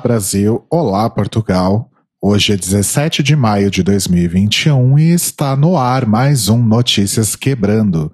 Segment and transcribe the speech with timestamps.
[0.00, 1.90] Brasil, olá Portugal.
[2.22, 8.10] Hoje é 17 de maio de 2021 e está no ar mais um Notícias Quebrando.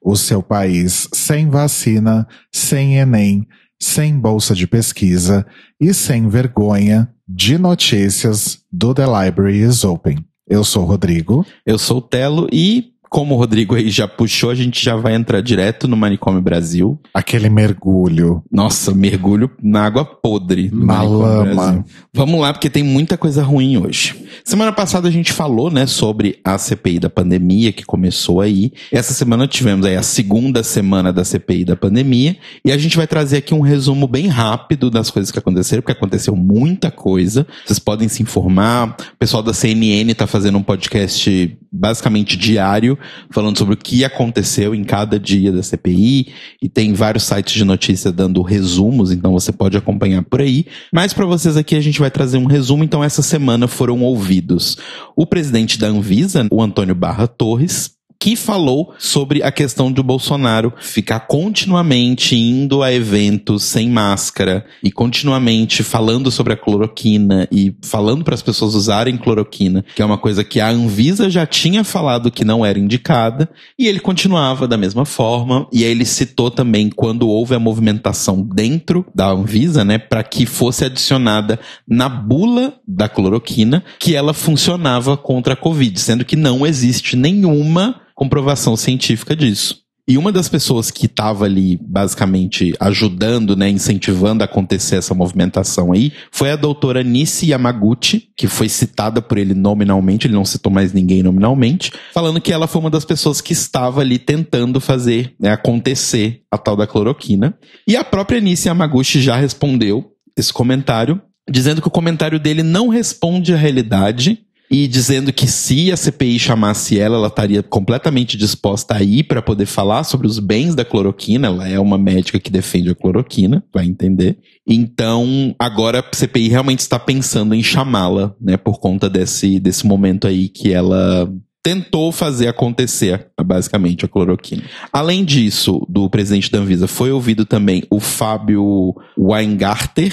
[0.00, 3.46] O seu país sem vacina, sem Enem,
[3.80, 5.44] sem bolsa de pesquisa
[5.80, 10.24] e sem vergonha de notícias do The Library is Open.
[10.46, 11.44] Eu sou o Rodrigo.
[11.66, 15.14] Eu sou o Telo e como o Rodrigo aí já puxou, a gente já vai
[15.14, 16.98] entrar direto no Manicômio Brasil.
[17.14, 18.42] Aquele mergulho.
[18.50, 20.68] Nossa, mergulho na água podre.
[20.72, 21.84] Na lama.
[22.12, 24.20] Vamos lá, porque tem muita coisa ruim hoje.
[24.42, 28.72] Semana passada a gente falou, né, sobre a CPI da pandemia que começou aí.
[28.90, 33.06] Essa semana tivemos aí a segunda semana da CPI da pandemia e a gente vai
[33.06, 37.46] trazer aqui um resumo bem rápido das coisas que aconteceram, porque aconteceu muita coisa.
[37.64, 38.96] Vocês podem se informar.
[39.14, 42.96] O pessoal da CNN tá fazendo um podcast basicamente diário
[43.30, 47.64] falando sobre o que aconteceu em cada dia da CPI e tem vários sites de
[47.64, 50.66] notícia dando resumos, então você pode acompanhar por aí.
[50.92, 54.78] Mas para vocês aqui a gente vai trazer um resumo, então essa semana foram ouvidos
[55.16, 57.94] o presidente da Anvisa, o Antônio Barra Torres,
[58.24, 64.90] que falou sobre a questão do Bolsonaro ficar continuamente indo a eventos sem máscara e
[64.90, 70.16] continuamente falando sobre a cloroquina e falando para as pessoas usarem cloroquina, que é uma
[70.16, 73.46] coisa que a Anvisa já tinha falado que não era indicada,
[73.78, 75.68] e ele continuava da mesma forma.
[75.70, 80.46] E aí ele citou também quando houve a movimentação dentro da Anvisa, né, para que
[80.46, 86.66] fosse adicionada na bula da cloroquina que ela funcionava contra a Covid, sendo que não
[86.66, 89.84] existe nenhuma comprovação científica disso.
[90.06, 95.92] E uma das pessoas que estava ali, basicamente, ajudando, né, incentivando a acontecer essa movimentação
[95.92, 100.70] aí, foi a doutora Nishi Yamaguchi, que foi citada por ele nominalmente, ele não citou
[100.70, 105.34] mais ninguém nominalmente, falando que ela foi uma das pessoas que estava ali tentando fazer
[105.40, 107.56] né, acontecer a tal da cloroquina.
[107.88, 111.18] E a própria Nishi Yamaguchi já respondeu esse comentário,
[111.50, 116.36] dizendo que o comentário dele não responde à realidade e dizendo que se a CPI
[116.36, 120.84] chamasse ela, ela estaria completamente disposta a ir para poder falar sobre os bens da
[120.84, 121.46] cloroquina.
[121.46, 124.36] Ela é uma médica que defende a cloroquina, vai entender.
[124.66, 130.26] Então, agora a CPI realmente está pensando em chamá-la, né, por conta desse, desse momento
[130.26, 134.64] aí que ela tentou fazer acontecer, basicamente, a cloroquina.
[134.92, 140.10] Além disso, do presidente da Anvisa, foi ouvido também o Fábio Weingarten,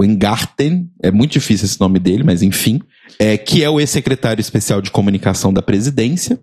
[0.00, 2.80] Weingarten, é muito difícil esse nome dele, mas enfim,
[3.18, 6.38] é, que é o ex-secretário especial de comunicação da presidência.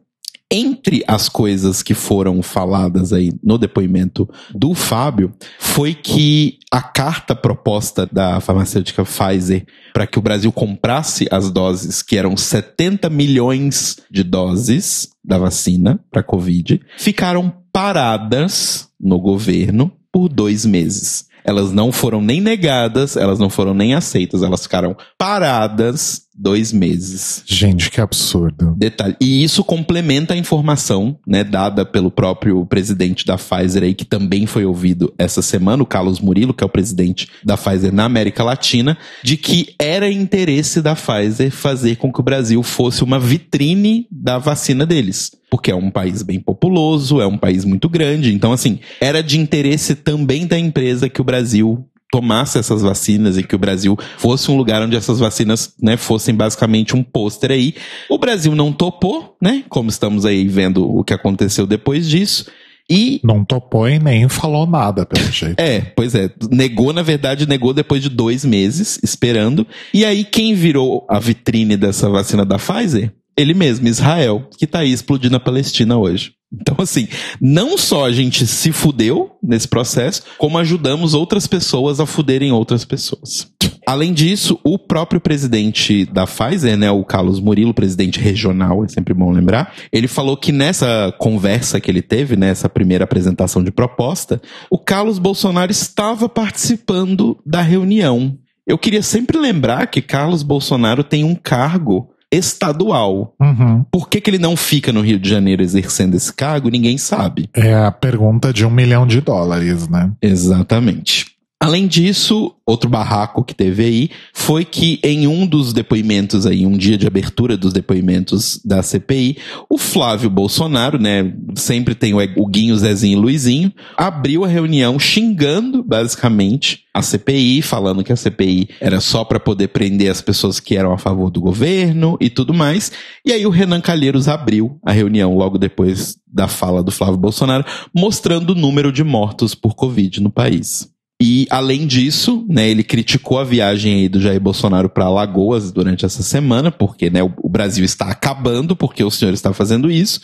[0.51, 7.35] Entre as coisas que foram faladas aí no depoimento do Fábio, foi que a carta
[7.35, 13.97] proposta da farmacêutica Pfizer para que o Brasil comprasse as doses, que eram 70 milhões
[14.11, 21.25] de doses da vacina para Covid, ficaram paradas no governo por dois meses.
[21.43, 27.43] Elas não foram nem negadas, elas não foram nem aceitas, elas ficaram paradas dois meses.
[27.45, 28.75] Gente, que absurdo.
[28.77, 29.15] Detalhe.
[29.21, 34.45] E isso complementa a informação, né, dada pelo próprio presidente da Pfizer aí, que também
[34.45, 38.43] foi ouvido essa semana, o Carlos Murilo, que é o presidente da Pfizer na América
[38.43, 44.07] Latina, de que era interesse da Pfizer fazer com que o Brasil fosse uma vitrine
[44.11, 45.31] da vacina deles.
[45.49, 48.33] Porque é um país bem populoso, é um país muito grande.
[48.33, 53.43] Então, assim, era de interesse também da empresa que o Brasil tomasse essas vacinas e
[53.43, 57.75] que o Brasil fosse um lugar onde essas vacinas, né, fossem basicamente um pôster aí.
[58.09, 59.63] O Brasil não topou, né?
[59.69, 62.45] Como estamos aí vendo o que aconteceu depois disso.
[62.89, 63.19] E.
[63.23, 65.59] Não topou e nem falou nada, pelo jeito.
[65.59, 66.29] É, pois é.
[66.51, 69.65] Negou, na verdade, negou depois de dois meses esperando.
[69.93, 73.11] E aí, quem virou a vitrine dessa vacina da Pfizer?
[73.37, 76.33] Ele mesmo, Israel, que tá aí explodindo a Palestina hoje.
[76.61, 77.07] Então, assim,
[77.39, 82.85] não só a gente se fudeu nesse processo, como ajudamos outras pessoas a fuderem outras
[82.85, 83.47] pessoas.
[83.85, 89.13] Além disso, o próprio presidente da Pfizer, né, o Carlos Murilo, presidente regional, é sempre
[89.13, 94.41] bom lembrar, ele falou que nessa conversa que ele teve, nessa primeira apresentação de proposta,
[94.71, 98.37] o Carlos Bolsonaro estava participando da reunião.
[98.65, 103.33] Eu queria sempre lembrar que Carlos Bolsonaro tem um cargo estadual.
[103.39, 103.83] Uhum.
[103.91, 106.69] Por que, que ele não fica no Rio de Janeiro exercendo esse cargo?
[106.69, 107.49] Ninguém sabe.
[107.53, 110.11] É a pergunta de um milhão de dólares, né?
[110.21, 111.34] Exatamente.
[111.65, 116.77] Além disso, outro barraco que teve aí foi que em um dos depoimentos aí, um
[116.77, 122.77] dia de abertura dos depoimentos da CPI, o Flávio Bolsonaro, né, sempre tem o Guinho,
[122.77, 129.01] Zezinho e Luizinho, abriu a reunião xingando basicamente a CPI, falando que a CPI era
[129.01, 132.91] só para poder prender as pessoas que eram a favor do governo e tudo mais.
[133.25, 137.65] E aí o Renan Calheiros abriu a reunião logo depois da fala do Flávio Bolsonaro,
[137.91, 140.93] mostrando o número de mortos por Covid no país.
[141.21, 146.05] E além disso, né, ele criticou a viagem aí do Jair Bolsonaro para Alagoas durante
[146.05, 150.19] essa semana, porque né, o, o Brasil está acabando porque o senhor está fazendo isso.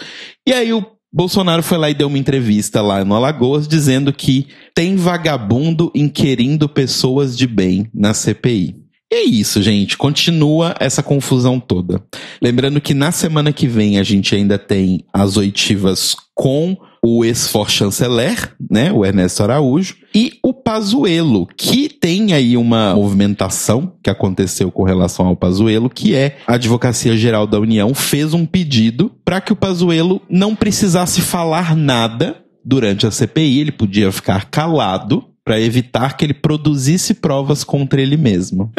[0.46, 4.48] E aí o Bolsonaro foi lá e deu uma entrevista lá no Alagoas dizendo que
[4.76, 8.76] tem vagabundo inquirindo pessoas de bem na CPI.
[9.12, 9.98] E é isso, gente.
[9.98, 12.02] Continua essa confusão toda.
[12.42, 18.54] Lembrando que na semana que vem a gente ainda tem as oitivas com o ex-for-chanceler,
[18.70, 24.84] né, o Ernesto Araújo, e o Pazuello, que tem aí uma movimentação que aconteceu com
[24.84, 29.52] relação ao Pazuello, que é a Advocacia Geral da União fez um pedido para que
[29.52, 36.16] o Pazuello não precisasse falar nada durante a CPI, ele podia ficar calado para evitar
[36.16, 38.72] que ele produzisse provas contra ele mesmo.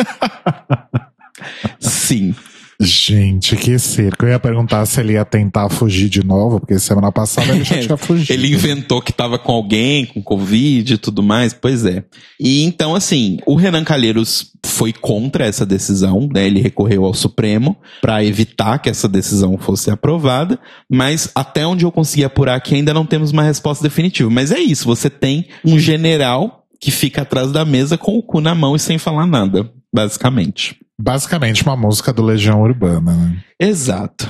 [1.80, 2.34] Sim.
[2.84, 4.24] Gente, que circo.
[4.24, 7.78] Eu ia perguntar se ele ia tentar fugir de novo, porque semana passada ele já
[7.82, 8.32] tinha fugido.
[8.32, 11.52] ele inventou que tava com alguém, com Covid e tudo mais.
[11.52, 12.04] Pois é.
[12.38, 16.46] E então, assim, o Renan Calheiros foi contra essa decisão, né?
[16.46, 20.58] Ele recorreu ao Supremo para evitar que essa decisão fosse aprovada,
[20.90, 24.30] mas até onde eu consegui apurar aqui ainda não temos uma resposta definitiva.
[24.30, 28.40] Mas é isso, você tem um general que fica atrás da mesa com o cu
[28.40, 30.81] na mão e sem falar nada, basicamente.
[31.00, 33.44] Basicamente uma música do Legião Urbana, né?
[33.58, 34.28] Exato.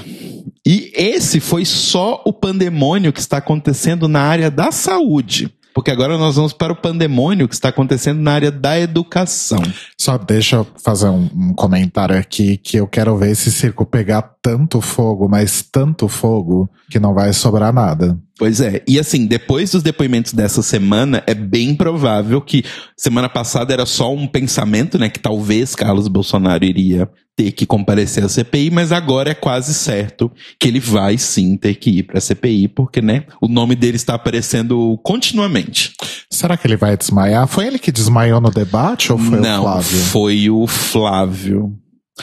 [0.67, 5.53] E esse foi só o pandemônio que está acontecendo na área da saúde.
[5.75, 9.63] Porque agora nós vamos para o pandemônio que está acontecendo na área da educação.
[9.99, 14.23] Só deixa eu fazer um, um, comentário aqui que eu quero ver esse circo pegar
[14.43, 18.19] tanto fogo, mas tanto fogo, que não vai sobrar nada.
[18.39, 18.83] Pois é.
[18.89, 22.65] E assim, depois dos depoimentos dessa semana, é bem provável que
[22.97, 28.23] semana passada era só um pensamento, né, que talvez Carlos Bolsonaro iria ter que comparecer
[28.25, 30.31] à CPI, mas agora é quase certo
[30.61, 33.97] que ele vai sim ter que ir para a CPI, porque, né, o nome dele
[33.97, 35.93] está aparecendo continuamente.
[36.31, 37.47] Será que ele vai desmaiar?
[37.47, 39.99] Foi ele que desmaiou no debate ou foi Não, o Flávio?
[39.99, 41.79] foi o Flávio.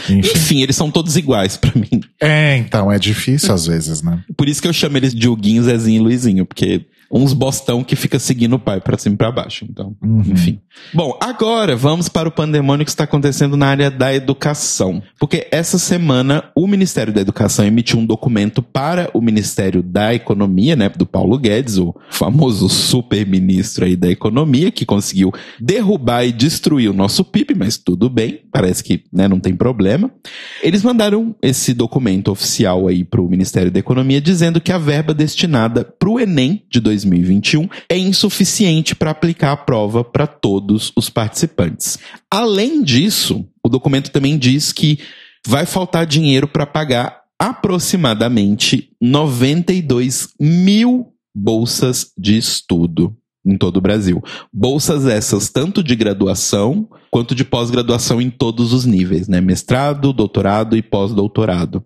[0.07, 0.19] Enfim.
[0.19, 1.99] Enfim, eles são todos iguais para mim.
[2.21, 4.23] É, então, é difícil às vezes, né?
[4.37, 7.95] Por isso que eu chamo eles de Huguinho, Zezinho e Luizinho, porque uns bostão que
[7.95, 9.65] fica seguindo o pai para cima e pra baixo.
[9.69, 10.21] Então, uhum.
[10.27, 10.59] enfim.
[10.93, 15.01] Bom, agora vamos para o pandemônio que está acontecendo na área da educação.
[15.19, 20.75] Porque essa semana o Ministério da Educação emitiu um documento para o Ministério da Economia,
[20.75, 26.31] né, do Paulo Guedes, o famoso super ministro aí da Economia, que conseguiu derrubar e
[26.31, 30.11] destruir o nosso PIB, mas tudo bem, parece que, né, não tem problema.
[30.63, 35.13] Eles mandaram esse documento oficial aí para o Ministério da Economia dizendo que a verba
[35.13, 40.91] destinada para o Enem de 2020 2021 é insuficiente para aplicar a prova para todos
[40.95, 41.99] os participantes.
[42.29, 44.99] Além disso, o documento também diz que
[45.45, 53.15] vai faltar dinheiro para pagar aproximadamente 92 mil bolsas de estudo
[53.45, 54.21] em todo o Brasil.
[54.51, 59.39] Bolsas essas tanto de graduação quanto de pós-graduação em todos os níveis, né?
[59.41, 61.83] Mestrado, doutorado e pós-doutorado.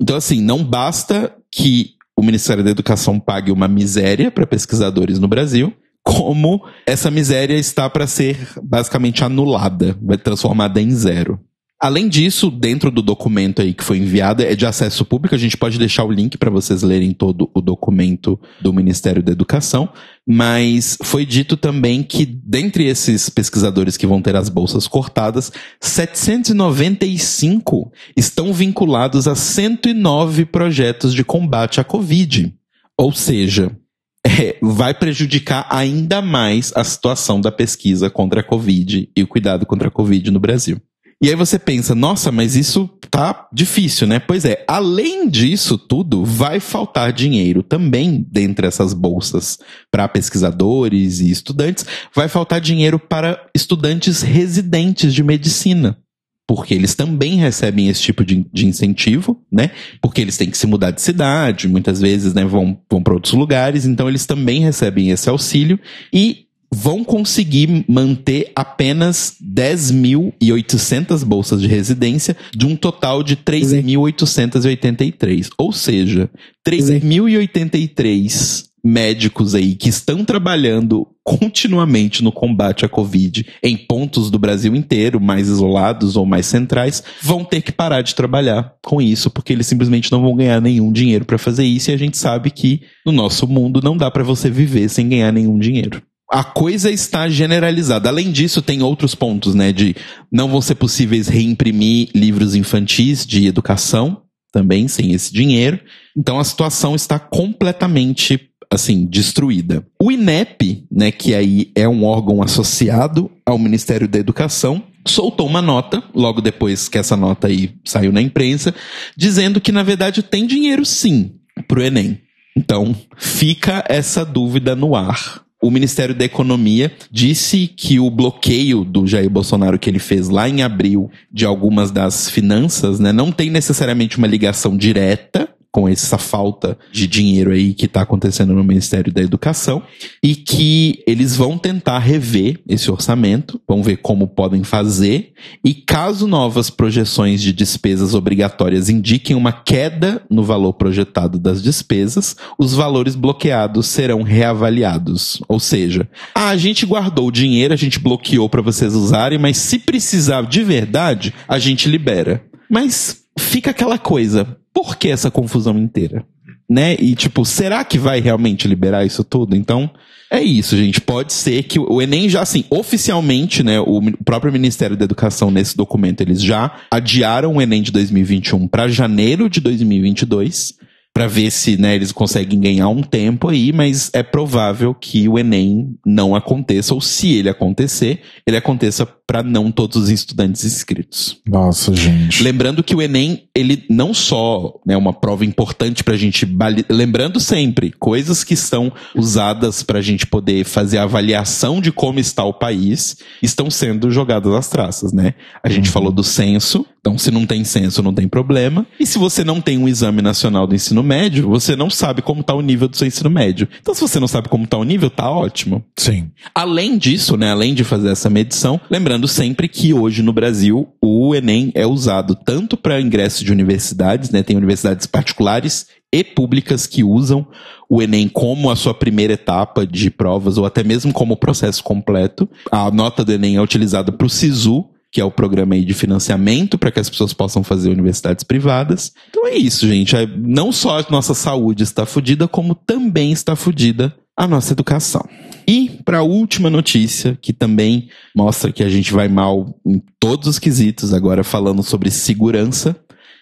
[0.00, 5.26] Então, assim, não basta que o Ministério da Educação pague uma miséria para pesquisadores no
[5.26, 5.72] Brasil,
[6.04, 11.40] como essa miséria está para ser basicamente anulada, vai transformada em zero.
[11.82, 15.56] Além disso, dentro do documento aí que foi enviado, é de acesso público, a gente
[15.56, 19.88] pode deixar o link para vocês lerem todo o documento do Ministério da Educação,
[20.24, 27.90] mas foi dito também que dentre esses pesquisadores que vão ter as bolsas cortadas, 795
[28.16, 32.54] estão vinculados a 109 projetos de combate à Covid.
[32.96, 33.76] Ou seja,
[34.24, 39.66] é, vai prejudicar ainda mais a situação da pesquisa contra a Covid e o cuidado
[39.66, 40.80] contra a Covid no Brasil.
[41.22, 44.18] E aí você pensa, nossa, mas isso tá difícil, né?
[44.18, 49.56] Pois é, além disso tudo, vai faltar dinheiro também dentre essas bolsas
[49.88, 55.96] para pesquisadores e estudantes, vai faltar dinheiro para estudantes residentes de medicina
[56.44, 59.70] porque eles também recebem esse tipo de, de, incentivo, né?
[60.02, 63.32] Porque eles têm que se mudar de cidade, muitas vezes, né, vão, vão para outros
[63.32, 65.80] lugares, então eles também recebem esse auxílio
[66.12, 66.41] e
[66.72, 75.50] vão conseguir manter apenas 10.800 bolsas de residência de um total de 3.883.
[75.58, 76.30] Ou seja,
[76.66, 84.74] 3.083 médicos aí que estão trabalhando continuamente no combate à Covid em pontos do Brasil
[84.74, 89.52] inteiro, mais isolados ou mais centrais, vão ter que parar de trabalhar com isso, porque
[89.52, 92.80] eles simplesmente não vão ganhar nenhum dinheiro para fazer isso e a gente sabe que
[93.06, 97.28] no nosso mundo não dá para você viver sem ganhar nenhum dinheiro a coisa está
[97.28, 98.08] generalizada.
[98.08, 99.70] Além disso, tem outros pontos, né?
[99.70, 99.94] De
[100.32, 105.78] não vão ser possíveis reimprimir livros infantis de educação, também sem esse dinheiro.
[106.16, 109.86] Então a situação está completamente assim, destruída.
[110.00, 115.60] O INEP, né, que aí é um órgão associado ao Ministério da Educação, soltou uma
[115.60, 118.74] nota, logo depois que essa nota aí saiu na imprensa,
[119.14, 121.32] dizendo que na verdade tem dinheiro sim
[121.68, 122.18] pro Enem.
[122.56, 125.42] Então, fica essa dúvida no ar.
[125.62, 130.48] O Ministério da Economia disse que o bloqueio do Jair Bolsonaro que ele fez lá
[130.48, 136.18] em abril de algumas das finanças, né, não tem necessariamente uma ligação direta com essa
[136.18, 139.82] falta de dinheiro aí que está acontecendo no Ministério da Educação
[140.22, 145.32] e que eles vão tentar rever esse orçamento, vão ver como podem fazer
[145.64, 152.36] e caso novas projeções de despesas obrigatórias indiquem uma queda no valor projetado das despesas,
[152.58, 155.40] os valores bloqueados serão reavaliados.
[155.48, 159.56] Ou seja, ah, a gente guardou o dinheiro, a gente bloqueou para vocês usarem, mas
[159.56, 162.44] se precisar de verdade, a gente libera.
[162.68, 166.24] Mas fica aquela coisa, por que essa confusão inteira?
[166.68, 166.96] Né?
[166.98, 169.54] E tipo, será que vai realmente liberar isso tudo?
[169.54, 169.90] Então,
[170.32, 170.98] é isso, gente.
[170.98, 175.76] Pode ser que o Enem já, assim, oficialmente, né, o próprio Ministério da Educação, nesse
[175.76, 180.80] documento, eles já adiaram o Enem de 2021 para janeiro de 2022
[181.14, 185.38] para ver se né, eles conseguem ganhar um tempo aí, mas é provável que o
[185.38, 191.38] Enem não aconteça, ou se ele acontecer, ele aconteça para não todos os estudantes inscritos.
[191.48, 192.42] Nossa, gente.
[192.42, 196.46] Lembrando que o Enem, ele não só é né, uma prova importante para a gente,
[196.90, 202.20] lembrando sempre, coisas que são usadas para a gente poder fazer a avaliação de como
[202.20, 205.32] está o país, estão sendo jogadas às traças, né?
[205.64, 205.92] A gente uhum.
[205.92, 208.86] falou do censo, então se não tem censo, não tem problema.
[209.00, 212.42] E se você não tem um exame nacional do ensino médio, você não sabe como
[212.42, 213.66] está o nível do seu ensino médio.
[213.80, 215.82] Então se você não sabe como está o nível, tá ótimo.
[215.98, 216.30] Sim.
[216.54, 220.88] Além disso, né, além de fazer essa medição, lembrando Lembrando sempre que hoje no Brasil
[221.00, 224.42] o Enem é usado tanto para ingresso de universidades, né?
[224.42, 227.46] Tem universidades particulares e públicas que usam
[227.88, 232.48] o Enem como a sua primeira etapa de provas ou até mesmo como processo completo.
[232.68, 235.94] A nota do Enem é utilizada para o SISU, que é o programa aí de
[235.94, 239.12] financiamento para que as pessoas possam fazer universidades privadas.
[239.30, 240.16] Então é isso, gente.
[240.16, 245.22] É, não só a nossa saúde está fodida, como também está fodida a nossa educação.
[245.66, 250.48] E para a última notícia, que também mostra que a gente vai mal em todos
[250.48, 252.96] os quesitos, agora falando sobre segurança.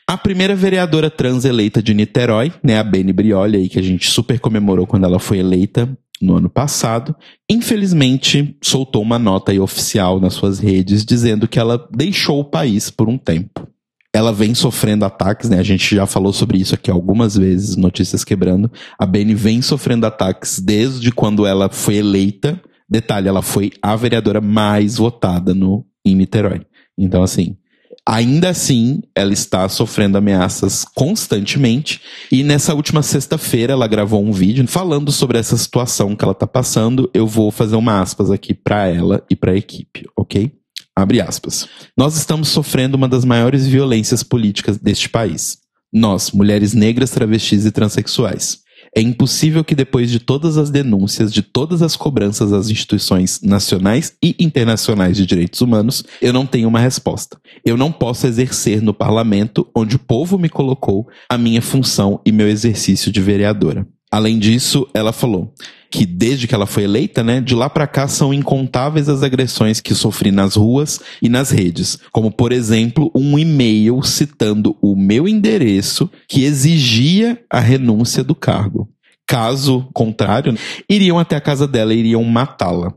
[0.07, 4.11] A primeira vereadora trans eleita de Niterói, né, a Beni Brioli, aí, que a gente
[4.11, 5.89] super comemorou quando ela foi eleita
[6.21, 7.17] no ano passado,
[7.51, 13.09] infelizmente soltou uma nota oficial nas suas redes dizendo que ela deixou o país por
[13.09, 13.70] um tempo
[14.13, 15.59] ela vem sofrendo ataques, né?
[15.59, 18.71] A gente já falou sobre isso aqui algumas vezes, notícias quebrando.
[18.99, 22.61] A Beni vem sofrendo ataques desde quando ela foi eleita.
[22.89, 26.63] Detalhe, ela foi a vereadora mais votada no em Niterói.
[26.99, 27.57] Então, assim,
[28.05, 32.01] ainda assim, ela está sofrendo ameaças constantemente.
[32.33, 36.49] E nessa última sexta-feira, ela gravou um vídeo falando sobre essa situação que ela está
[36.49, 37.09] passando.
[37.15, 40.60] Eu vou fazer uma aspas aqui para ela e para a equipe, ok?
[41.01, 41.67] Abre aspas.
[41.97, 45.59] Nós estamos sofrendo uma das maiores violências políticas deste país.
[45.91, 48.59] Nós, mulheres negras, travestis e transexuais.
[48.95, 54.13] É impossível que depois de todas as denúncias, de todas as cobranças às instituições nacionais
[54.23, 57.41] e internacionais de direitos humanos, eu não tenha uma resposta.
[57.65, 62.33] Eu não posso exercer no parlamento, onde o povo me colocou, a minha função e
[62.33, 63.87] meu exercício de vereadora.
[64.11, 65.55] Além disso, ela falou:
[65.91, 69.81] que desde que ela foi eleita, né, de lá para cá são incontáveis as agressões
[69.81, 75.27] que sofri nas ruas e nas redes, como por exemplo, um e-mail citando o meu
[75.27, 78.89] endereço que exigia a renúncia do cargo.
[79.27, 80.57] Caso contrário,
[80.89, 82.95] iriam até a casa dela e iriam matá-la.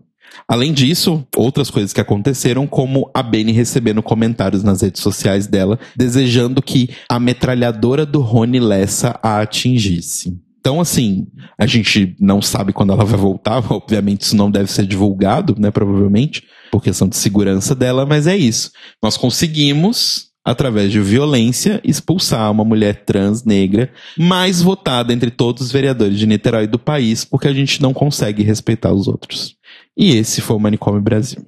[0.47, 5.79] Além disso, outras coisas que aconteceram, como a Benny recebendo comentários nas redes sociais dela,
[5.95, 10.41] desejando que a metralhadora do Rony Lessa a atingisse.
[10.63, 11.27] Então, assim,
[11.59, 13.61] a gente não sabe quando ela vai voltar.
[13.69, 15.69] Obviamente, isso não deve ser divulgado, né?
[15.69, 16.41] Provavelmente,
[16.71, 18.71] por questão de segurança dela, mas é isso.
[19.03, 25.71] Nós conseguimos, através de violência, expulsar uma mulher trans negra mais votada entre todos os
[25.73, 29.57] vereadores de Niterói do país, porque a gente não consegue respeitar os outros.
[29.97, 31.45] E esse foi o Manicômio Brasil.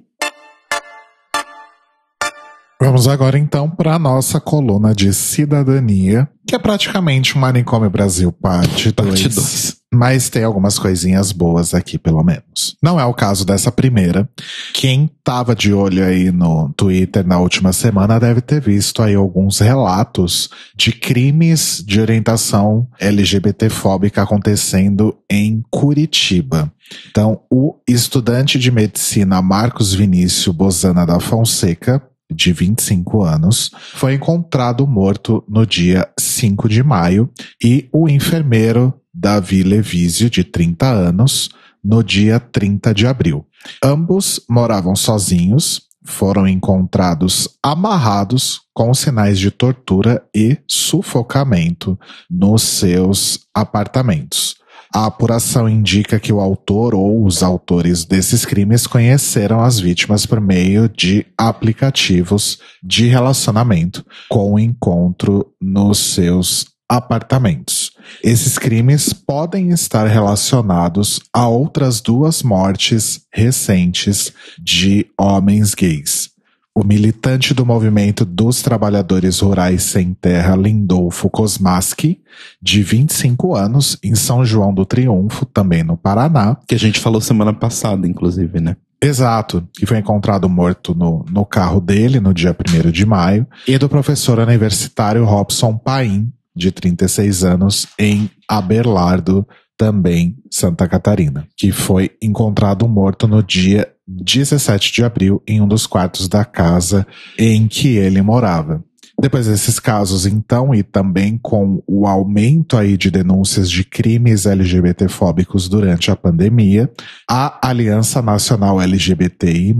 [2.78, 8.30] Vamos agora então para a nossa coluna de cidadania, que é praticamente um Manicômio Brasil
[8.30, 9.76] parte 2.
[9.94, 12.76] Mas tem algumas coisinhas boas aqui, pelo menos.
[12.82, 14.28] Não é o caso dessa primeira.
[14.74, 19.58] Quem tava de olho aí no Twitter na última semana deve ter visto aí alguns
[19.60, 26.70] relatos de crimes de orientação LGBTfóbica acontecendo em Curitiba.
[27.10, 34.86] Então, o estudante de medicina Marcos Vinícius Bozana da Fonseca de 25 anos, foi encontrado
[34.86, 37.30] morto no dia 5 de maio
[37.62, 41.48] e o enfermeiro Davi Levísio, de 30 anos,
[41.82, 43.46] no dia 30 de abril.
[43.82, 51.98] Ambos moravam sozinhos, foram encontrados amarrados com sinais de tortura e sufocamento
[52.30, 54.55] nos seus apartamentos.
[54.94, 60.40] A apuração indica que o autor ou os autores desses crimes conheceram as vítimas por
[60.40, 67.90] meio de aplicativos de relacionamento, com encontro nos seus apartamentos.
[68.22, 76.35] Esses crimes podem estar relacionados a outras duas mortes recentes de homens gays.
[76.78, 82.20] O militante do movimento dos trabalhadores rurais sem terra, Lindolfo Kosmaski,
[82.60, 86.54] de 25 anos, em São João do Triunfo, também no Paraná.
[86.68, 88.76] Que a gente falou semana passada, inclusive, né?
[89.00, 93.78] Exato, que foi encontrado morto no, no carro dele no dia 1 de maio, e
[93.78, 102.10] do professor universitário Robson Paim, de 36 anos, em Abelardo, também Santa Catarina, que foi
[102.20, 107.06] encontrado morto no dia 17 de abril em um dos quartos da casa
[107.38, 108.84] em que ele morava.
[109.18, 115.70] Depois desses casos, então, e também com o aumento aí de denúncias de crimes LGBTfóbicos
[115.70, 116.90] durante a pandemia,
[117.28, 119.74] a Aliança Nacional LGBTI+,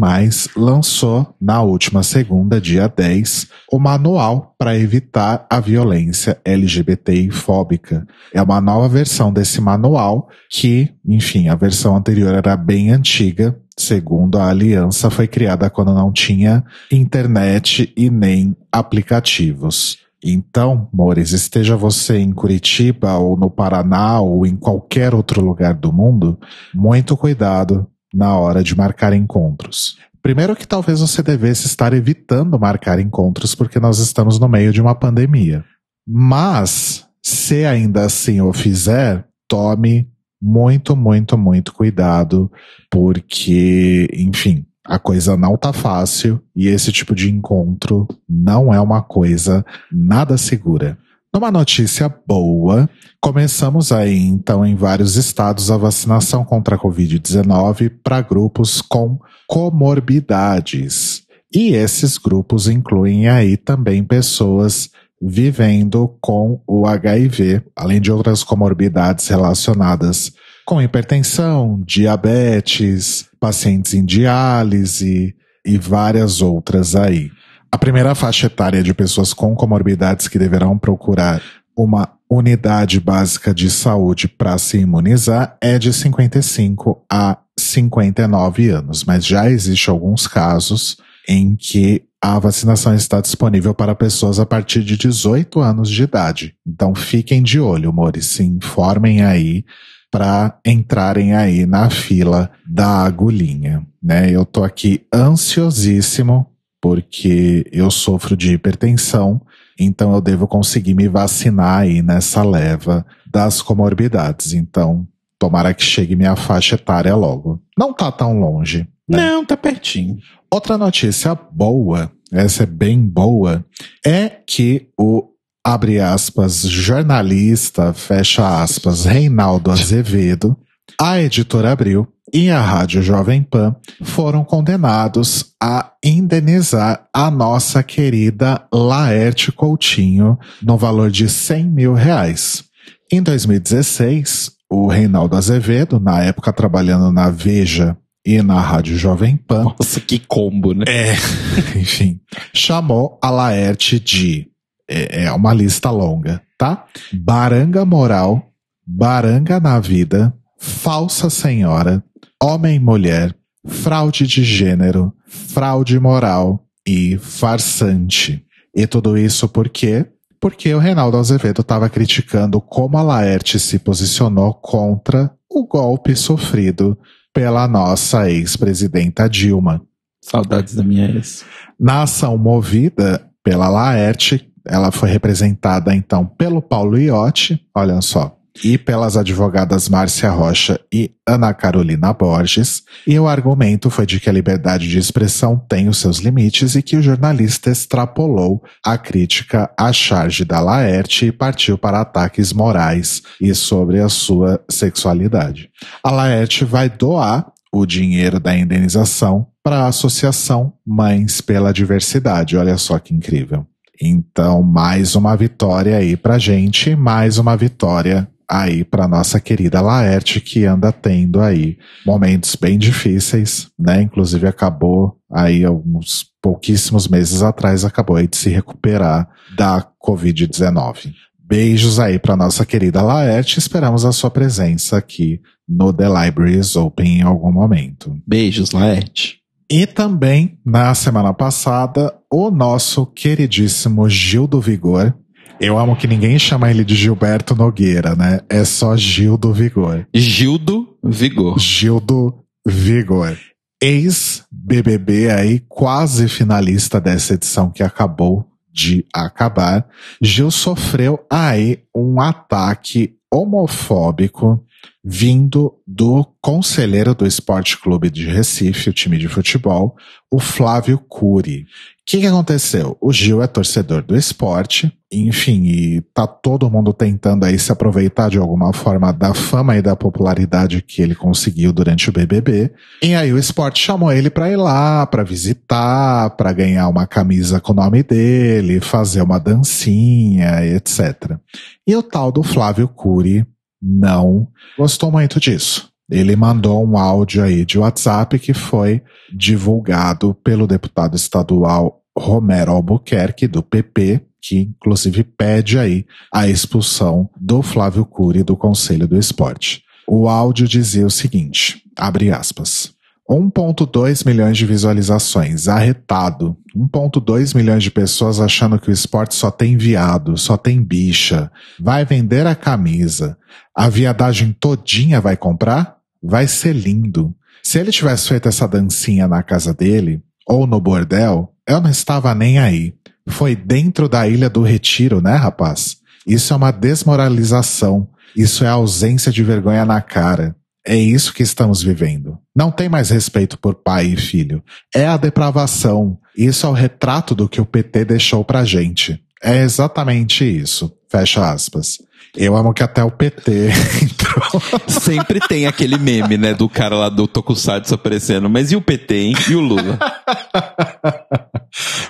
[0.57, 8.07] lançou na última segunda, dia 10, o Manual para Evitar a Violência LGBTI Fóbica.
[8.33, 14.39] É uma nova versão desse manual que, enfim, a versão anterior era bem antiga, Segundo
[14.39, 19.99] a aliança, foi criada quando não tinha internet e nem aplicativos.
[20.25, 25.93] Então, Mores, esteja você em Curitiba ou no Paraná ou em qualquer outro lugar do
[25.93, 26.39] mundo,
[26.75, 29.99] muito cuidado na hora de marcar encontros.
[30.23, 34.81] Primeiro que talvez você devesse estar evitando marcar encontros porque nós estamos no meio de
[34.81, 35.65] uma pandemia.
[36.09, 40.09] Mas, se ainda assim o fizer, tome
[40.41, 42.51] muito, muito, muito cuidado,
[42.91, 49.03] porque, enfim, a coisa não tá fácil e esse tipo de encontro não é uma
[49.03, 50.97] coisa nada segura.
[51.35, 52.89] Numa notícia boa,
[53.21, 61.25] começamos aí então em vários estados a vacinação contra a Covid-19 para grupos com comorbidades.
[61.55, 69.27] E esses grupos incluem aí também pessoas vivendo com o HIV, além de outras comorbidades
[69.29, 70.33] relacionadas
[70.65, 77.31] com hipertensão, diabetes, pacientes em diálise e várias outras aí.
[77.71, 81.41] A primeira faixa etária de pessoas com comorbidades que deverão procurar
[81.77, 89.25] uma unidade básica de saúde para se imunizar é de 55 a 59 anos, mas
[89.25, 90.97] já existem alguns casos
[91.29, 92.03] em que
[92.35, 96.57] a vacinação está disponível para pessoas a partir de 18 anos de idade.
[96.67, 99.65] Então fiquem de olho, amores, se informem aí
[100.11, 104.29] para entrarem aí na fila da agulhinha, né?
[104.29, 106.47] Eu tô aqui ansiosíssimo
[106.81, 109.41] porque eu sofro de hipertensão,
[109.79, 114.53] então eu devo conseguir me vacinar aí nessa leva das comorbidades.
[114.53, 115.07] Então,
[115.39, 117.63] tomara que chegue minha faixa etária logo.
[117.79, 118.89] Não tá tão longe.
[119.09, 119.19] Né?
[119.19, 120.19] Não, tá pertinho.
[120.51, 123.65] Outra notícia boa, essa é bem boa,
[124.05, 125.31] é que o
[125.65, 130.57] abre aspas, jornalista, fecha aspas, Reinaldo Azevedo,
[131.01, 138.65] a editora Abril e a Rádio Jovem Pan foram condenados a indenizar a nossa querida
[138.73, 142.65] Laerte Coutinho no valor de 100 mil reais.
[143.11, 149.63] Em 2016, o Reinaldo Azevedo, na época trabalhando na Veja e na Rádio Jovem Pan.
[149.63, 150.85] Nossa, que combo, né?
[150.89, 151.13] É,
[151.79, 152.21] enfim.
[152.53, 154.49] Chamou a Laerte de.
[154.91, 156.87] É, é uma lista longa, tá?
[157.13, 158.51] Baranga moral,
[158.85, 162.03] baranga na vida, falsa senhora,
[162.43, 163.35] homem mulher,
[163.65, 168.45] fraude de gênero, fraude moral e farsante.
[168.75, 170.07] E tudo isso por quê?
[170.41, 176.97] Porque o Reinaldo Azevedo estava criticando como a Laerte se posicionou contra o golpe sofrido
[177.37, 179.83] pela nossa ex-presidenta Dilma.
[180.23, 181.45] Saudades da minha ex.
[181.79, 188.79] Na ação movida pela Laerte, ela foi representada então pelo Paulo Iotti, olha só, e
[188.79, 194.33] pelas advogadas Márcia Rocha e Ana Carolina Borges, e o argumento foi de que a
[194.33, 199.93] liberdade de expressão tem os seus limites e que o jornalista extrapolou a crítica à
[199.93, 205.71] charge da Laerte e partiu para ataques morais e sobre a sua sexualidade.
[206.03, 212.57] A Laerte vai doar o dinheiro da indenização para a Associação Mães pela Diversidade.
[212.57, 213.67] Olha só que incrível.
[214.01, 220.41] Então, mais uma vitória aí pra gente, mais uma vitória aí para nossa querida Laerte,
[220.41, 224.03] que anda tendo aí momentos bem difíceis, né?
[224.03, 231.13] Inclusive acabou aí alguns pouquíssimos meses atrás, acabou aí de se recuperar da Covid-19.
[231.49, 237.19] Beijos aí para nossa querida Laerte, esperamos a sua presença aqui no The Libraries Open
[237.19, 238.17] em algum momento.
[238.27, 239.41] Beijos, Laerte.
[239.71, 245.13] E também, na semana passada, o nosso queridíssimo Gil do Vigor.
[245.59, 248.41] Eu amo que ninguém chama ele de Gilberto Nogueira, né?
[248.49, 250.07] É só Gil do Vigor.
[250.15, 251.59] Gil do Vigor.
[251.59, 252.35] Gil do
[252.67, 253.39] Vigor.
[253.83, 259.87] Ex-BBB aí, quase finalista dessa edição que acabou de acabar.
[260.21, 264.63] Gil sofreu aí um ataque homofóbico
[265.09, 269.95] vindo do conselheiro do Esporte Clube de Recife, o time de futebol,
[270.29, 271.61] o Flávio Cury.
[271.61, 271.67] O
[272.05, 272.97] que, que aconteceu?
[273.01, 278.31] O Gil é torcedor do esporte, enfim, e tá todo mundo tentando aí se aproveitar
[278.31, 282.73] de alguma forma da fama e da popularidade que ele conseguiu durante o BBB.
[283.01, 287.61] E aí o esporte chamou ele para ir lá, para visitar, para ganhar uma camisa
[287.61, 291.39] com o nome dele, fazer uma dancinha, etc.
[291.87, 293.47] E o tal do Flávio Cury
[293.87, 295.89] não gostou muito disso.
[296.11, 303.47] Ele mandou um áudio aí de WhatsApp que foi divulgado pelo deputado estadual Romero Albuquerque,
[303.47, 309.83] do PP, que inclusive pede aí a expulsão do Flávio Cury do Conselho do Esporte.
[310.09, 312.96] O áudio dizia o seguinte, abre aspas.
[313.29, 316.57] 1.2 milhões de visualizações, arretado.
[316.77, 321.51] 1.2 milhões de pessoas achando que o esporte só tem viado, só tem bicha.
[321.81, 323.37] Vai vender a camisa.
[323.75, 325.97] A viadagem todinha vai comprar?
[326.23, 327.35] Vai ser lindo.
[327.63, 332.33] Se ele tivesse feito essa dancinha na casa dele, ou no bordel, eu não estava
[332.33, 332.95] nem aí.
[333.29, 335.97] Foi dentro da Ilha do Retiro, né, rapaz?
[336.25, 338.09] Isso é uma desmoralização.
[338.37, 340.55] Isso é ausência de vergonha na cara.
[340.87, 342.39] É isso que estamos vivendo.
[342.55, 344.63] Não tem mais respeito por pai e filho.
[344.95, 346.17] É a depravação.
[346.37, 349.21] Isso é o retrato do que o PT deixou pra gente.
[349.43, 350.93] É exatamente isso.
[351.11, 351.99] Fecha aspas.
[352.37, 353.71] Eu amo que até o PT
[354.03, 354.63] entrou.
[354.87, 358.49] Sempre tem aquele meme, né, do cara lá do Tokusatsu aparecendo.
[358.49, 359.35] Mas e o PT, hein?
[359.51, 359.99] E o Lula?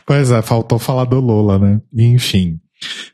[0.05, 1.81] pois é, faltou falar do Lula, né?
[1.97, 2.61] Enfim.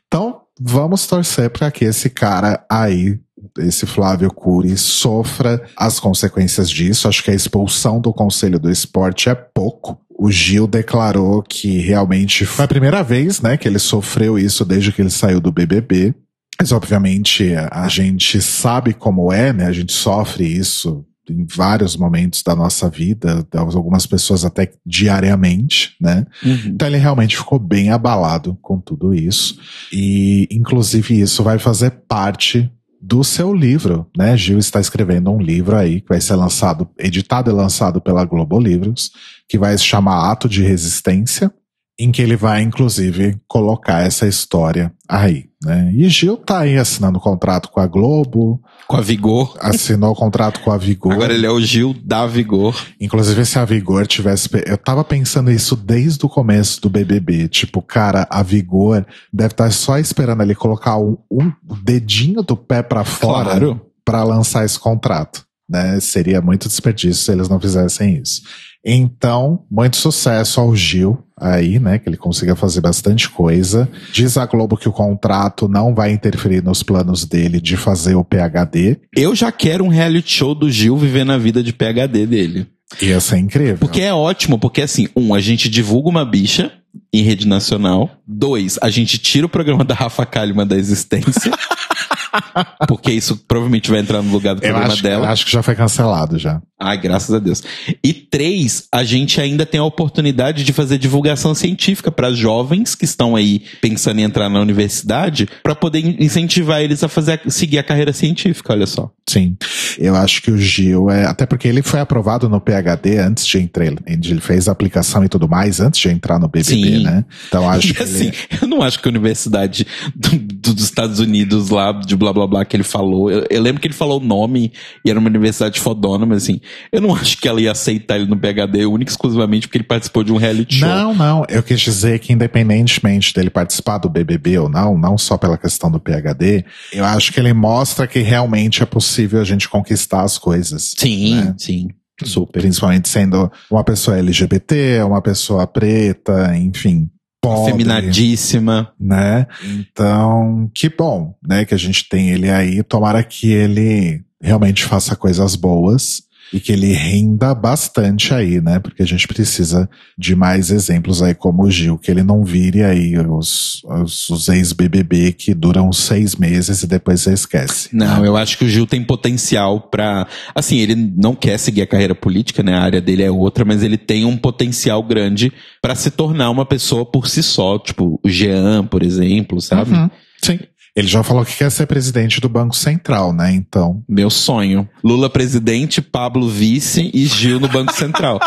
[0.07, 3.17] Então, vamos torcer para que esse cara aí
[3.59, 7.07] esse Flávio Cury sofra as consequências disso.
[7.07, 9.99] Acho que a expulsão do Conselho do Esporte é pouco.
[10.09, 14.91] O Gil declarou que realmente foi a primeira vez, né, que ele sofreu isso desde
[14.91, 16.13] que ele saiu do BBB.
[16.59, 19.65] Mas obviamente a gente sabe como é, né?
[19.65, 26.25] A gente sofre isso em vários momentos da nossa vida, algumas pessoas até diariamente, né?
[26.43, 26.67] Uhum.
[26.67, 29.57] Então ele realmente ficou bem abalado com tudo isso.
[29.91, 32.71] E inclusive isso vai fazer parte
[33.05, 34.37] do seu livro, né?
[34.37, 38.57] Gil está escrevendo um livro aí que vai ser lançado, editado e lançado pela Globo
[38.57, 39.11] Livros,
[39.49, 41.51] que vai se chamar Ato de Resistência,
[41.99, 45.91] em que ele vai, inclusive, colocar essa história aí, né?
[45.93, 48.61] E Gil tá aí assinando contrato com a Globo.
[48.87, 49.55] Com a Vigor.
[49.59, 51.13] Assinou o contrato com a Vigor.
[51.13, 52.75] Agora ele é o Gil da Vigor.
[52.99, 54.49] Inclusive, se a Vigor tivesse.
[54.65, 57.47] Eu tava pensando isso desde o começo do BBB.
[57.47, 61.51] Tipo, cara, a Vigor deve estar tá só esperando ele colocar um, um
[61.83, 63.81] dedinho do pé para fora claro.
[64.03, 65.45] para lançar esse contrato.
[65.69, 65.99] Né?
[65.99, 68.41] Seria muito desperdício se eles não fizessem isso.
[68.85, 71.97] Então, muito sucesso ao Gil aí, né?
[71.97, 73.89] Que ele consiga fazer bastante coisa.
[74.11, 78.25] Diz a Globo que o contrato não vai interferir nos planos dele de fazer o
[78.25, 78.99] PHD.
[79.15, 82.67] Eu já quero um reality show do Gil vivendo a vida de PHD dele.
[83.01, 83.77] Ia ser incrível.
[83.77, 86.71] Porque é ótimo, porque assim, um, a gente divulga uma bicha
[87.11, 88.11] em rede nacional.
[88.27, 91.51] Dois, a gente tira o programa da Rafa Kalimann da existência.
[92.87, 95.25] Porque isso provavelmente vai entrar no lugar do programa acho, dela.
[95.25, 96.61] Eu acho que já foi cancelado já.
[96.79, 97.63] Ai, graças a Deus.
[98.03, 103.05] E três, a gente ainda tem a oportunidade de fazer divulgação científica para jovens que
[103.05, 107.83] estão aí pensando em entrar na universidade, para poder incentivar eles a fazer seguir a
[107.83, 109.09] carreira científica, olha só.
[109.27, 109.55] Sim.
[109.97, 113.59] Eu acho que o Gil é, até porque ele foi aprovado no PhD antes de
[113.59, 117.03] entrar, ele fez a aplicação e tudo mais antes de entrar no BBB, Sim.
[117.03, 117.23] né?
[117.47, 118.35] Então acho e que assim, ele...
[118.61, 122.65] eu não acho que a universidade do, dos Estados Unidos lá de blá blá blá
[122.65, 123.29] que ele falou.
[123.29, 124.71] Eu, eu, lembro que ele falou o nome
[125.03, 128.25] e era uma universidade fodona, mas assim, eu não acho que ela ia aceitar ele
[128.25, 130.87] no PHD único exclusivamente porque ele participou de um reality show.
[130.87, 131.45] Não, não.
[131.49, 135.91] Eu quis dizer que independentemente dele participar do BBB ou não, não só pela questão
[135.91, 140.37] do PHD, eu acho que ele mostra que realmente é possível a gente conquistar as
[140.37, 140.93] coisas.
[140.97, 141.55] Sim, né?
[141.57, 141.87] sim.
[142.23, 142.61] Super.
[142.61, 147.09] Principalmente sendo uma pessoa LGBT, uma pessoa preta, enfim.
[147.43, 148.93] Pobre, Feminadíssima.
[148.99, 149.45] né?
[149.63, 152.81] Então, que bom, né, que a gente tem ele aí.
[152.81, 156.23] Tomara que ele realmente faça coisas boas
[156.53, 158.79] e que ele renda bastante aí, né?
[158.79, 162.83] Porque a gente precisa de mais exemplos aí como o Gil, que ele não vire
[162.83, 167.89] aí os, os, os ex-BBB que duram seis meses e depois você esquece.
[167.91, 170.27] Não, eu acho que o Gil tem potencial pra.
[170.53, 172.75] Assim, ele não quer seguir a carreira política, né?
[172.75, 176.65] A área dele é outra, mas ele tem um potencial grande pra se tornar uma
[176.65, 179.91] pessoa por si só, tipo o Jean, por exemplo, sabe?
[179.91, 180.09] Uhum.
[180.43, 180.59] Sim.
[180.95, 183.51] Ele já falou que quer ser presidente do Banco Central, né?
[183.51, 184.87] Então, Meu sonho.
[185.03, 188.39] Lula presidente, Pablo vice e Gil no Banco Central.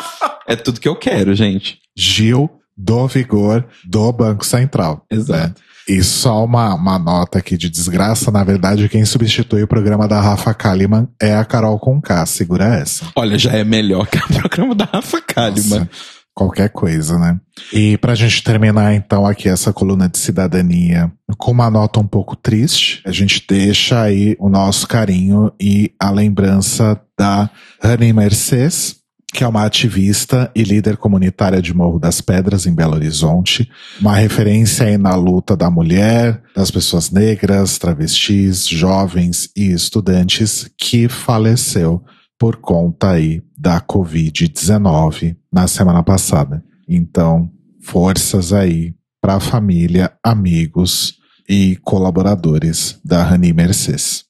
[0.47, 1.79] é tudo que eu quero, gente.
[1.97, 5.05] Gil do Vigor do Banco Central.
[5.11, 5.61] Exato.
[5.89, 10.21] E só uma, uma nota aqui de desgraça, na verdade, quem substitui o programa da
[10.21, 13.07] Rafa Kalimann é a Carol Conká, segura essa.
[13.15, 15.81] Olha, já é melhor que o programa da Rafa Kalimann.
[15.81, 15.91] Nossa,
[16.37, 17.41] qualquer coisa, né?
[17.73, 22.37] E pra gente terminar então aqui essa coluna de cidadania com uma nota um pouco
[22.37, 27.49] triste, a gente deixa aí o nosso carinho e a lembrança da
[27.83, 28.97] Rani Mercedes,
[29.33, 33.69] que é uma ativista e líder comunitária de Morro das Pedras, em Belo Horizonte,
[33.99, 41.09] uma referência aí na luta da mulher, das pessoas negras, travestis, jovens e estudantes, que
[41.09, 42.05] faleceu
[42.39, 46.63] por conta aí da Covid-19 na semana passada.
[46.87, 51.15] Então, forças aí para a família, amigos
[51.49, 54.27] e colaboradores da Rani Mercedes.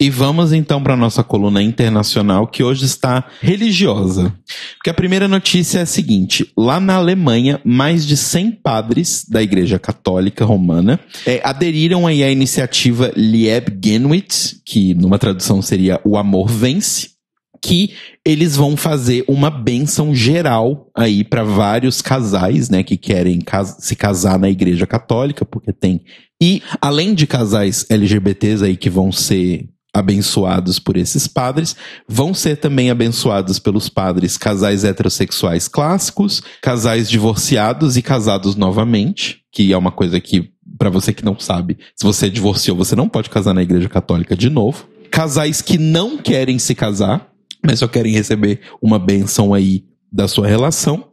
[0.00, 4.34] E vamos então para nossa coluna internacional, que hoje está religiosa.
[4.78, 9.42] Porque a primeira notícia é a seguinte: lá na Alemanha, mais de 100 padres da
[9.42, 16.16] Igreja Católica Romana é, aderiram aí à iniciativa Lieb Genwit, que numa tradução seria O
[16.16, 17.19] Amor Vence.
[17.62, 17.94] Que
[18.24, 23.94] eles vão fazer uma benção geral aí para vários casais, né, que querem cas se
[23.94, 26.02] casar na Igreja Católica, porque tem.
[26.40, 31.76] E além de casais LGBTs aí que vão ser abençoados por esses padres,
[32.08, 39.72] vão ser também abençoados pelos padres casais heterossexuais clássicos, casais divorciados e casados novamente, que
[39.72, 43.30] é uma coisa que, para você que não sabe, se você divorciou, você não pode
[43.30, 44.88] casar na igreja católica de novo.
[45.10, 47.29] Casais que não querem se casar,
[47.64, 51.10] mas só querem receber uma benção aí da sua relação.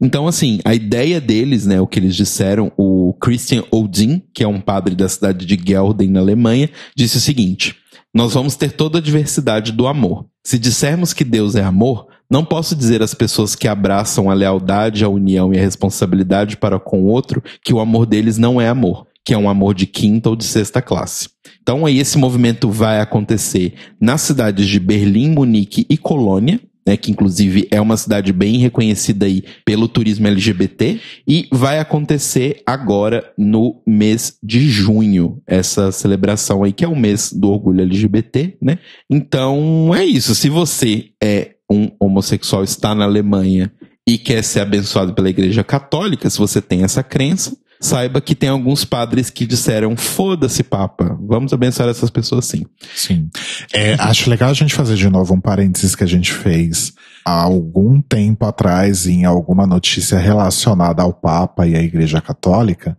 [0.00, 4.48] Então, assim, a ideia deles, né, o que eles disseram, o Christian Odin, que é
[4.48, 7.76] um padre da cidade de Gelden, na Alemanha, disse o seguinte:
[8.14, 10.26] nós vamos ter toda a diversidade do amor.
[10.44, 15.04] Se dissermos que Deus é amor, não posso dizer às pessoas que abraçam a lealdade,
[15.04, 18.68] a união e a responsabilidade para com o outro que o amor deles não é
[18.68, 21.28] amor, que é um amor de quinta ou de sexta classe.
[21.60, 27.10] Então aí esse movimento vai acontecer nas cidades de Berlim, Munique e Colônia, né, que
[27.10, 33.82] inclusive é uma cidade bem reconhecida aí pelo turismo LGBT, e vai acontecer agora no
[33.84, 38.78] mês de junho, essa celebração aí, que é o mês do orgulho LGBT, né?
[39.10, 40.36] Então é isso.
[40.36, 43.72] Se você é um homossexual, está na Alemanha
[44.08, 48.48] e quer ser abençoado pela Igreja Católica, se você tem essa crença, saiba que tem
[48.48, 52.64] alguns padres que disseram: foda-se, Papa, vamos abençoar essas pessoas sim.
[52.94, 53.28] Sim.
[53.72, 56.92] É, acho legal a gente fazer de novo um parênteses que a gente fez
[57.24, 62.96] há algum tempo atrás em alguma notícia relacionada ao Papa e à Igreja Católica,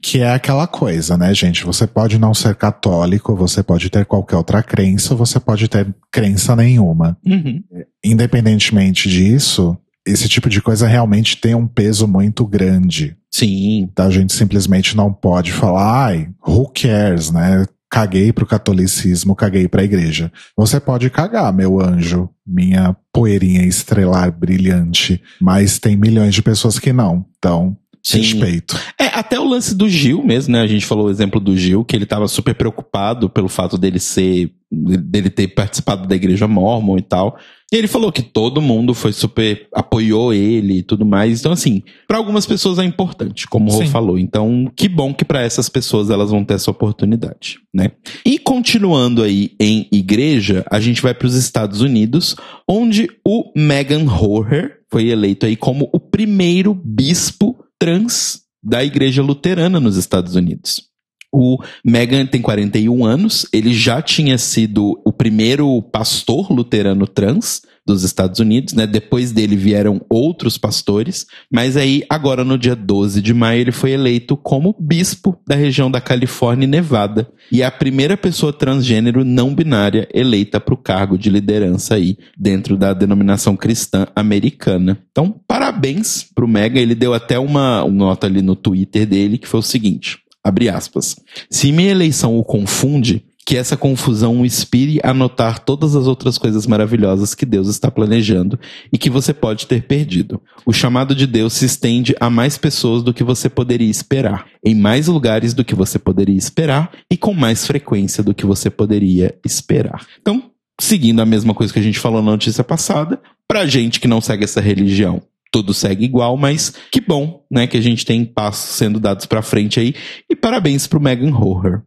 [0.00, 1.64] que é aquela coisa, né, gente?
[1.64, 6.56] Você pode não ser católico, você pode ter qualquer outra crença, você pode ter crença
[6.56, 7.18] nenhuma.
[7.26, 7.62] Uhum.
[8.02, 9.76] Independentemente disso,
[10.08, 13.16] esse tipo de coisa realmente tem um peso muito grande.
[13.30, 13.80] Sim.
[13.82, 17.64] Então a gente simplesmente não pode falar, ai, who cares, né?
[17.90, 20.30] Caguei pro catolicismo, caguei pra igreja.
[20.56, 26.92] Você pode cagar, meu anjo, minha poeirinha estrelar brilhante, mas tem milhões de pessoas que
[26.92, 27.24] não.
[27.38, 28.18] Então, Sim.
[28.18, 28.78] respeito.
[28.98, 30.60] É, até o lance do Gil mesmo, né?
[30.60, 33.98] A gente falou o exemplo do Gil, que ele tava super preocupado pelo fato dele
[33.98, 34.50] ser.
[34.70, 37.38] dele ter participado da igreja mormon e tal.
[37.70, 39.68] E ele falou que todo mundo foi super.
[39.74, 41.40] apoiou ele e tudo mais.
[41.40, 44.18] Então, assim, para algumas pessoas é importante, como o Rô falou.
[44.18, 47.90] Então, que bom que para essas pessoas elas vão ter essa oportunidade, né?
[48.24, 52.34] E continuando aí em igreja, a gente vai para os Estados Unidos,
[52.66, 59.78] onde o Megan Horher foi eleito aí como o primeiro bispo trans da igreja luterana
[59.78, 60.87] nos Estados Unidos.
[61.32, 68.04] O Meghan tem 41 anos, ele já tinha sido o primeiro pastor luterano trans dos
[68.04, 68.86] Estados Unidos, né?
[68.86, 73.92] Depois dele vieram outros pastores, mas aí agora no dia 12 de maio ele foi
[73.92, 77.30] eleito como bispo da região da Califórnia e Nevada.
[77.50, 82.18] E é a primeira pessoa transgênero não binária eleita para o cargo de liderança aí
[82.36, 84.98] dentro da denominação cristã americana.
[85.10, 89.48] Então, parabéns pro Mega, ele deu até uma, uma nota ali no Twitter dele que
[89.48, 91.16] foi o seguinte: abre aspas.
[91.50, 96.36] Se minha eleição o confunde, que essa confusão o inspire a notar todas as outras
[96.36, 98.60] coisas maravilhosas que Deus está planejando
[98.92, 100.38] e que você pode ter perdido.
[100.66, 104.74] O chamado de Deus se estende a mais pessoas do que você poderia esperar, em
[104.74, 109.34] mais lugares do que você poderia esperar e com mais frequência do que você poderia
[109.42, 110.06] esperar.
[110.20, 114.06] Então, seguindo a mesma coisa que a gente falou na notícia passada, pra gente que
[114.06, 115.22] não segue essa religião,
[115.52, 119.42] tudo segue igual, mas que bom, né, que a gente tem passos sendo dados para
[119.42, 119.94] frente aí.
[120.30, 121.82] E parabéns pro Megan Horror.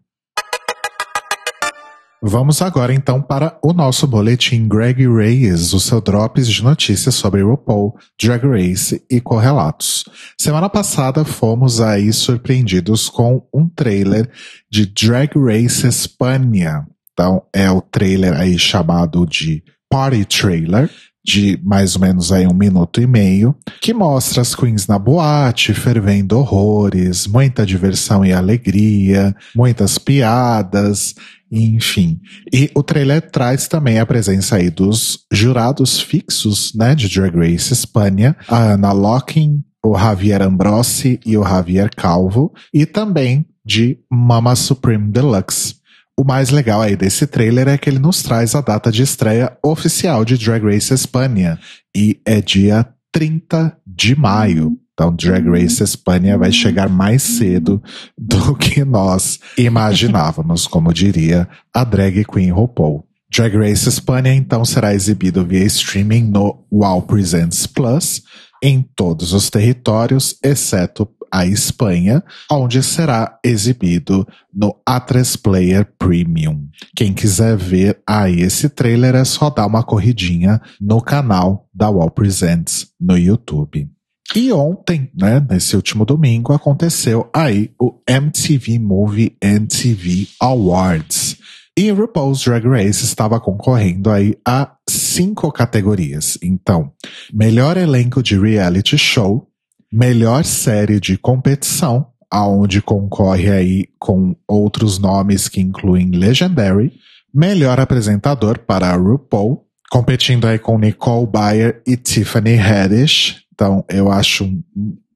[2.24, 7.42] Vamos agora então para o nosso boletim Greg Reyes, o seu drops de notícias sobre
[7.42, 10.06] RuPaul, Drag Race e correlatos.
[10.40, 14.30] Semana passada fomos aí surpreendidos com um trailer
[14.70, 16.86] de Drag Race Espanha.
[17.12, 20.92] Então é o trailer aí chamado de Party Trailer,
[21.24, 25.74] de mais ou menos aí um minuto e meio, que mostra as queens na boate,
[25.74, 31.16] fervendo horrores, muita diversão e alegria, muitas piadas,
[31.52, 32.20] enfim.
[32.52, 37.74] E o trailer traz também a presença aí dos jurados fixos, né, de Drag Race
[37.74, 44.56] Espanha, a Ana Locking, o Javier Ambrosi e o Javier Calvo, e também de Mama
[44.56, 45.81] Supreme Deluxe.
[46.18, 49.58] O mais legal aí desse trailer é que ele nos traz a data de estreia
[49.64, 51.60] oficial de Drag Race Espanha,
[51.96, 54.78] e é dia 30 de maio.
[54.94, 55.54] Então, Drag uhum.
[55.54, 57.82] Race Espanha vai chegar mais cedo
[58.18, 63.06] do que nós imaginávamos, como diria a drag queen RuPaul.
[63.32, 68.22] Drag Race Espanha então será exibido via streaming no Wow Presents Plus
[68.62, 76.68] em todos os territórios, exceto a Espanha, onde será exibido no A3 Player Premium.
[76.96, 82.12] Quem quiser ver aí esse trailer é só dar uma corridinha no canal da Wow
[82.12, 83.90] Presents no YouTube.
[84.36, 91.38] E ontem, né, nesse último domingo, aconteceu aí o MTV Movie MTV Awards.
[91.78, 96.38] E RuPaul's Drag Race estava concorrendo aí a cinco categorias.
[96.42, 96.92] Então,
[97.34, 99.48] melhor elenco de reality show,
[99.92, 106.94] melhor série de competição, aonde concorre aí com outros nomes que incluem Legendary,
[107.34, 114.44] melhor apresentador para RuPaul, competindo aí com Nicole Byer e Tiffany Haddish, então, eu acho
[114.44, 114.64] um,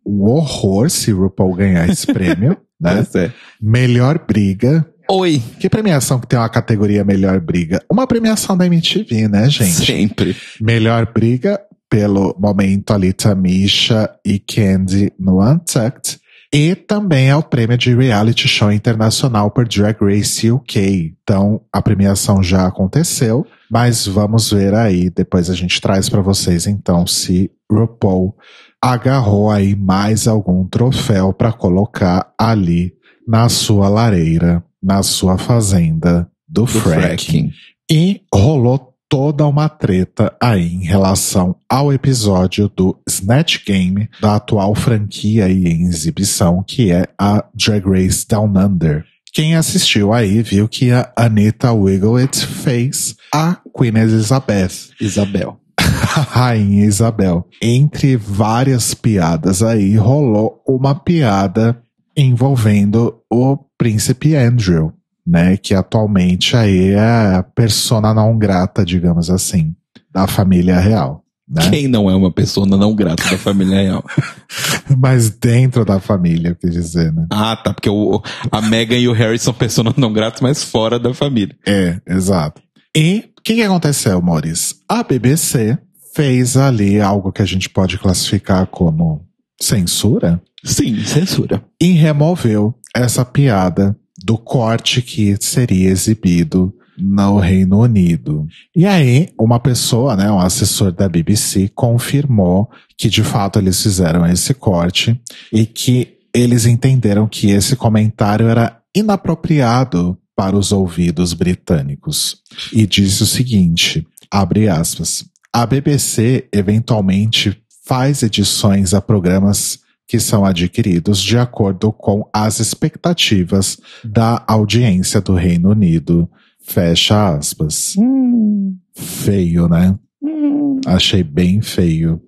[0.06, 3.04] um horror se RuPaul ganhar esse prêmio, né?
[3.16, 3.32] É.
[3.60, 4.86] Melhor briga.
[5.10, 5.42] Oi.
[5.60, 7.84] Que premiação que tem uma categoria Melhor Briga?
[7.90, 9.86] Uma premiação da MTV, né, gente?
[9.86, 10.36] Sempre.
[10.62, 16.19] Melhor Briga, pelo momento ali, Tamisha e Candy no Untucked.
[16.54, 21.13] E também é o prêmio de reality show internacional por Drag Race UK.
[21.21, 25.10] Então, a premiação já aconteceu, mas vamos ver aí.
[25.10, 28.36] Depois a gente traz para vocês, então, se RuPaul
[28.82, 32.93] agarrou aí mais algum troféu para colocar ali
[33.28, 37.02] na sua lareira, na sua fazenda do, do fracking.
[37.02, 37.52] fracking.
[37.91, 44.74] E rolou toda uma treta aí em relação ao episódio do Snatch Game da atual
[44.76, 49.06] franquia aí em exibição, que é a Drag Race Down Under.
[49.34, 54.91] Quem assistiu aí viu que a Anita Wigglett fez a Queen Elizabeth.
[55.00, 55.60] Isabel.
[55.78, 57.46] Rainha Isabel.
[57.62, 61.82] Entre várias piadas aí, rolou uma piada
[62.15, 64.94] envolvendo o príncipe Andrew,
[65.26, 65.58] né?
[65.58, 69.76] Que atualmente aí é a persona não grata, digamos assim,
[70.12, 71.24] da família real.
[71.48, 71.70] Né?
[71.70, 74.04] Quem não é uma pessoa não grata da família real?
[74.98, 77.28] Mas dentro da família, eu quis dizer, né?
[77.30, 77.74] Ah, tá.
[77.74, 78.22] Porque o,
[78.52, 81.56] a Meghan e o Harry são pessoas não gratas, mas fora da família.
[81.66, 82.62] É, exato.
[82.95, 84.78] E o que, que aconteceu, Maurício?
[84.88, 85.78] A BBC
[86.16, 89.22] fez ali algo que a gente pode classificar como
[89.60, 90.41] censura.
[90.64, 91.64] Sim, censura.
[91.80, 98.47] E removeu essa piada do corte que seria exibido no Reino Unido.
[98.76, 104.26] E aí, uma pessoa, né, um assessor da BBC, confirmou que de fato eles fizeram
[104.26, 105.20] esse corte
[105.51, 112.38] e que eles entenderam que esse comentário era inapropriado para os ouvidos britânicos.
[112.74, 120.45] E disse o seguinte, abre aspas, a BBC eventualmente faz edições a programas que são
[120.45, 126.30] adquiridos de acordo com as expectativas da audiência do Reino Unido.
[126.62, 127.95] Fecha aspas.
[127.97, 128.78] Hum.
[128.93, 129.97] Feio, né?
[130.26, 130.82] Hum.
[130.88, 132.21] Achei bem feio.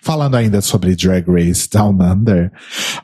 [0.00, 2.50] Falando ainda sobre Drag Race Down Under,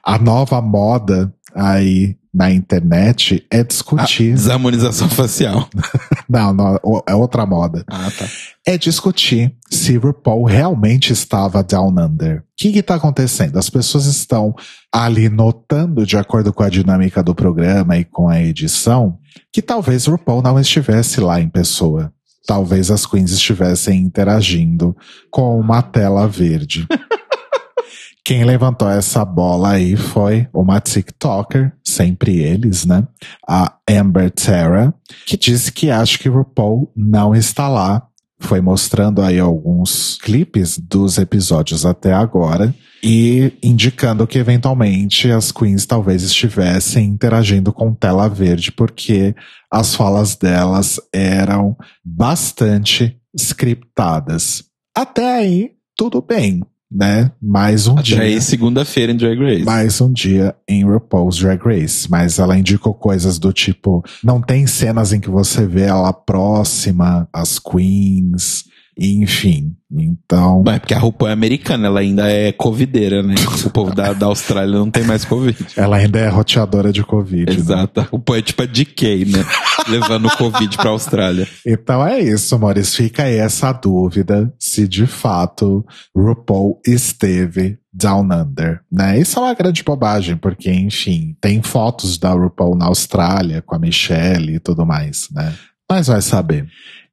[0.03, 4.33] a nova moda aí na internet é discutir.
[4.33, 5.69] Desarmonização facial.
[6.29, 6.79] Não, não,
[7.09, 7.85] é outra moda.
[7.89, 8.25] Ah, tá.
[8.65, 12.39] É discutir se RuPaul realmente estava Down Under.
[12.39, 13.59] O que está acontecendo?
[13.59, 14.55] As pessoas estão
[14.93, 19.19] ali notando, de acordo com a dinâmica do programa e com a edição,
[19.53, 22.13] que talvez RuPaul não estivesse lá em pessoa.
[22.47, 24.97] Talvez as queens estivessem interagindo
[25.31, 26.87] com uma tela verde.
[28.25, 33.07] Quem levantou essa bola aí foi uma TikToker, sempre eles, né?
[33.49, 34.95] A Amber Terra,
[35.27, 38.07] que disse que acha que RuPaul não está lá.
[38.39, 45.87] Foi mostrando aí alguns clipes dos episódios até agora e indicando que eventualmente as queens
[45.87, 49.35] talvez estivessem interagindo com tela verde porque
[49.71, 54.65] as falas delas eram bastante scriptadas.
[54.95, 57.31] Até aí, tudo bem, né?
[57.41, 58.17] Mais um dia.
[58.17, 59.65] Até aí, segunda-feira em Drag Race.
[59.65, 62.11] Mais um dia em RuPaul's Drag Race.
[62.11, 67.29] Mas ela indicou coisas do tipo: não tem cenas em que você vê ela próxima
[67.33, 68.65] às queens,
[69.01, 69.75] enfim.
[69.91, 70.63] Então.
[70.65, 73.35] Mas é porque a RuPaul é americana, ela ainda é covideira, né?
[73.65, 75.67] O povo da, da Austrália não tem mais Covid.
[75.75, 77.51] Ela ainda é roteadora de Covid.
[77.51, 77.57] né?
[77.57, 78.01] Exato.
[78.13, 79.45] O RuPaul é tipo a DK, né?
[79.89, 81.49] Levando o Covid pra Austrália.
[81.67, 83.03] Então é isso, Maurício.
[83.03, 85.85] Fica aí essa dúvida se de fato
[86.15, 89.19] RuPaul esteve Down Under, né?
[89.19, 93.79] Isso é uma grande bobagem, porque, enfim, tem fotos da RuPaul na Austrália com a
[93.79, 95.53] Michelle e tudo mais, né?
[95.91, 96.69] Mas vai saber.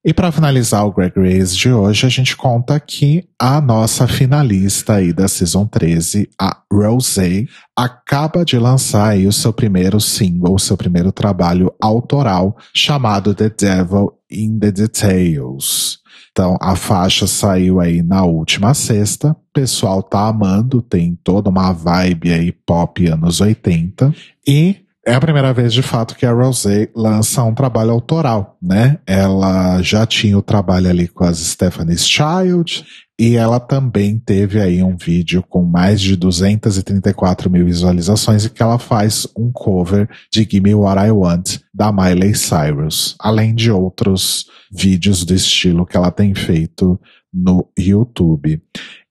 [0.08, 4.94] E para finalizar o Greg Race de hoje, a gente conta que a nossa finalista
[4.94, 7.46] aí da Season 13, a Rosé,
[7.76, 13.50] acaba de lançar aí o seu primeiro single, o seu primeiro trabalho autoral, chamado The
[13.50, 16.00] Devil in the Details.
[16.32, 19.32] Então, a faixa saiu aí na última sexta.
[19.32, 24.16] O pessoal tá amando, tem toda uma vibe aí pop anos 80.
[24.48, 29.00] E é a primeira vez, de fato, que a Rosé lança um trabalho autoral, né?
[29.08, 32.86] Ela já tinha o trabalho ali com as Stephanie's Child,
[33.18, 38.62] e ela também teve aí um vídeo com mais de 234 mil visualizações e que
[38.62, 44.46] ela faz um cover de Gimme What I Want, da Miley Cyrus, além de outros
[44.70, 47.00] vídeos do estilo que ela tem feito
[47.34, 48.62] no YouTube.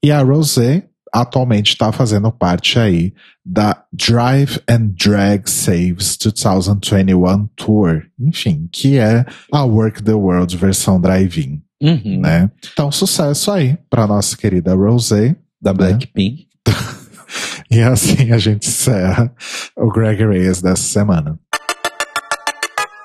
[0.05, 0.85] E a Rosé
[1.21, 3.13] atualmente está fazendo parte aí
[3.45, 11.01] da Drive and Drag Saves 2021 Tour, enfim, que é a Work the World versão
[11.01, 12.21] drive-in, Uhum.
[12.21, 12.51] né?
[12.73, 15.37] Então, sucesso aí para nossa querida Rosé.
[15.61, 16.47] Da Blackpink.
[17.69, 19.33] E assim a gente encerra
[19.77, 21.37] o Greg Reyes dessa semana.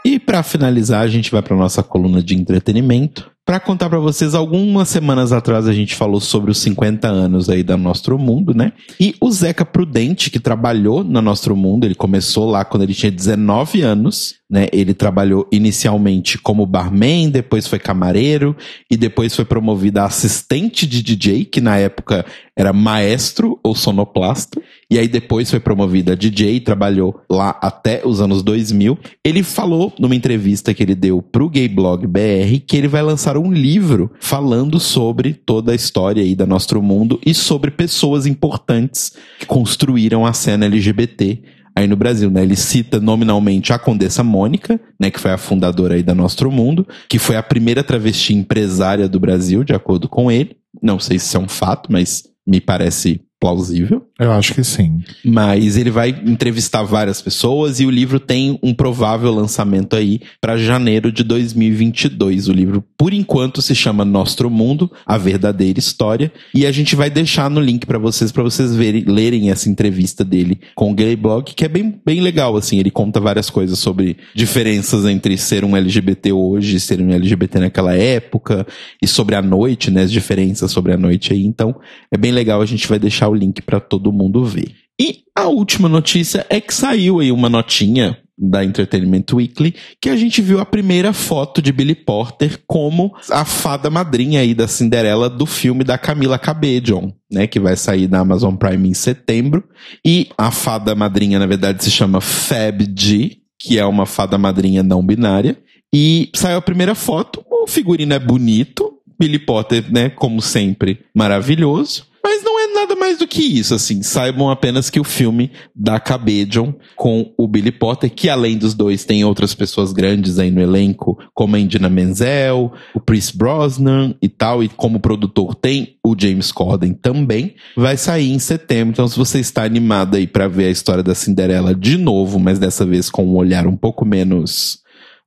[0.06, 3.31] E pra finalizar, a gente vai pra nossa coluna de entretenimento.
[3.46, 7.64] Pra contar pra vocês, algumas semanas atrás a gente falou sobre os 50 anos aí
[7.64, 8.72] da Nostro Mundo, né?
[9.00, 13.12] E o Zeca Prudente, que trabalhou na Nostro Mundo, ele começou lá quando ele tinha
[13.12, 14.68] 19 anos, né?
[14.74, 18.54] Ele trabalhou inicialmente como barman, depois foi camareiro
[18.92, 24.62] e depois foi promovido a assistente de DJ, que na época era maestro ou sonoplasta.
[24.90, 29.00] E aí depois foi promovido a DJ, trabalhou lá até os anos 2000.
[29.24, 33.38] Ele falou numa entrevista que ele deu pro Gay Blog BR que ele vai lançar
[33.38, 39.14] um livro falando sobre toda a história aí da Nostro Mundo e sobre pessoas importantes
[39.40, 41.42] que construíram a cena LGBT
[41.76, 42.44] aí no Brasil, né?
[42.44, 46.88] Ele cita nominalmente a Condessa Mônica, né, que foi a fundadora aí da Nostro Mundo,
[47.10, 50.58] que foi a primeira travesti empresária do Brasil, de acordo com ele.
[50.82, 54.06] Não sei se é um fato, mas me parece plausível.
[54.20, 55.02] Eu acho que sim.
[55.26, 60.58] Mas ele vai entrevistar várias pessoas e o livro tem um provável lançamento aí para
[60.58, 62.48] janeiro de 2022.
[62.48, 67.10] O livro, por enquanto, se chama Nostro Mundo, a verdadeira história, e a gente vai
[67.10, 71.16] deixar no link para vocês para vocês verem, lerem essa entrevista dele com o Gay
[71.16, 72.78] Blog, que é bem, bem legal assim.
[72.78, 77.58] Ele conta várias coisas sobre diferenças entre ser um LGBT hoje e ser um LGBT
[77.58, 78.68] naquela época
[79.02, 81.44] e sobre a noite, né, as diferenças sobre a noite aí.
[81.44, 81.76] Então,
[82.12, 84.72] é bem legal, a gente vai deixar o link para todo mundo ver.
[85.00, 90.16] E a última notícia é que saiu aí uma notinha da Entertainment Weekly que a
[90.16, 95.30] gente viu a primeira foto de Billy Porter como a fada madrinha aí da Cinderela
[95.30, 99.64] do filme da Camila Cabello, né, que vai sair na Amazon Prime em setembro.
[100.06, 104.82] E a fada madrinha, na verdade, se chama Fab G, que é uma fada madrinha
[104.82, 105.58] não binária.
[105.94, 112.11] E saiu a primeira foto, o figurino é bonito, Billy Potter, né, como sempre, maravilhoso.
[112.24, 114.04] Mas não é nada mais do que isso, assim.
[114.04, 119.04] Saibam apenas que o filme da Cabedion com o Billy Potter, que além dos dois
[119.04, 124.30] tem outras pessoas grandes aí no elenco, como a Indina Menzel, o Chris Brosnan e
[124.30, 128.92] tal, e como produtor tem o James Corden também, vai sair em setembro.
[128.92, 132.60] Então, se você está animado aí para ver a história da Cinderela de novo, mas
[132.60, 134.81] dessa vez com um olhar um pouco menos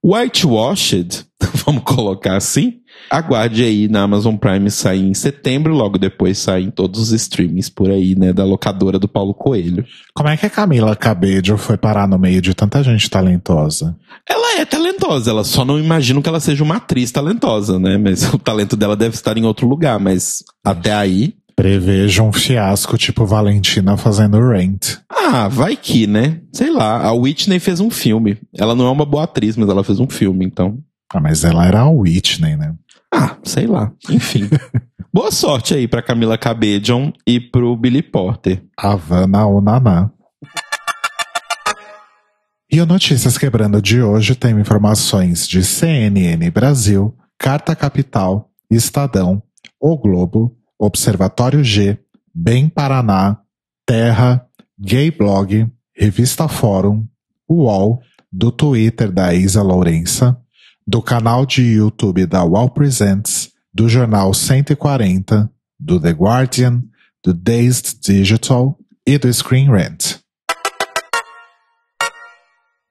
[0.05, 1.25] whitewashed,
[1.65, 2.75] vamos colocar assim,
[3.11, 7.71] aguarde aí na Amazon Prime sair em setembro, logo depois sai em todos os streamings
[7.71, 9.83] por aí, né, da locadora do Paulo Coelho.
[10.15, 13.97] Como é que a Camila Cabello foi parar no meio de tanta gente talentosa?
[14.29, 18.23] Ela é talentosa, ela só não imagino que ela seja uma atriz talentosa, né, mas
[18.35, 23.25] o talento dela deve estar em outro lugar, mas até aí Prevejo um fiasco tipo
[23.25, 24.97] Valentina fazendo Rent.
[25.09, 26.41] Ah, vai que, né?
[26.53, 28.39] Sei lá, a Whitney fez um filme.
[28.57, 30.79] Ela não é uma boa atriz, mas ela fez um filme, então.
[31.13, 32.75] Ah, mas ela era a Whitney, né?
[33.13, 33.93] Ah, sei lá.
[34.11, 34.49] Enfim.
[35.15, 38.65] boa sorte aí pra Camila Cabedion e pro Billy Porter.
[38.77, 40.11] Havana Onaná.
[42.71, 49.41] E o Notícias Quebrando de hoje tem informações de CNN Brasil, Carta Capital, Estadão,
[49.81, 51.99] O Globo, Observatório G,
[52.35, 53.39] Bem Paraná,
[53.87, 54.47] Terra,
[54.79, 57.07] Gay Blog, Revista Fórum,
[57.49, 58.01] UOL,
[58.33, 60.37] do Twitter da Isa Lourença,
[60.87, 66.83] do canal de YouTube da UOL Presents, do jornal 140, do The Guardian,
[67.25, 70.19] do Dazed Digital e do Screen Rant.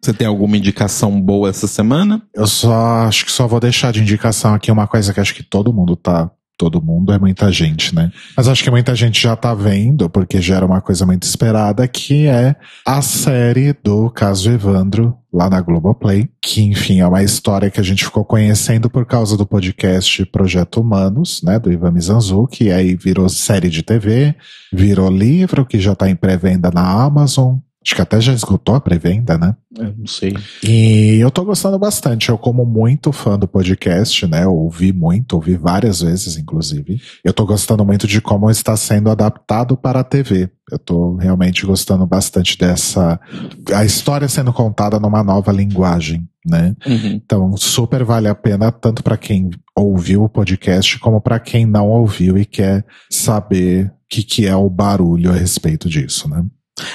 [0.04, 2.22] Você tem alguma indicação boa essa semana?
[2.34, 5.44] Eu só acho que só vou deixar de indicação aqui uma coisa que acho que
[5.44, 8.12] todo mundo tá todo mundo é muita gente, né?
[8.36, 11.88] Mas acho que muita gente já tá vendo, porque já era uma coisa muito esperada,
[11.88, 17.72] que é a série do caso Evandro, lá na Globoplay, que enfim é uma história
[17.72, 22.72] que a gente ficou conhecendo por causa do podcast Projeto Humanos, né, do Ivan Mizanzuki,
[22.72, 24.36] aí virou série de TV,
[24.72, 28.82] virou livro, que já tá em pré-venda na Amazon, Acho que até já esgotou a
[28.82, 29.56] pré-venda, né?
[29.78, 30.34] Eu não sei.
[30.64, 32.30] E eu tô gostando bastante.
[32.30, 34.46] Eu, como muito fã do podcast, né?
[34.46, 37.02] Eu ouvi muito, ouvi várias vezes, inclusive.
[37.24, 40.50] Eu tô gostando muito de como está sendo adaptado para a TV.
[40.72, 43.20] Eu tô realmente gostando bastante dessa.
[43.74, 46.74] A história sendo contada numa nova linguagem, né?
[46.86, 47.22] Uhum.
[47.26, 51.90] Então, super vale a pena, tanto para quem ouviu o podcast, como para quem não
[51.90, 56.46] ouviu e quer saber o que, que é o barulho a respeito disso, né?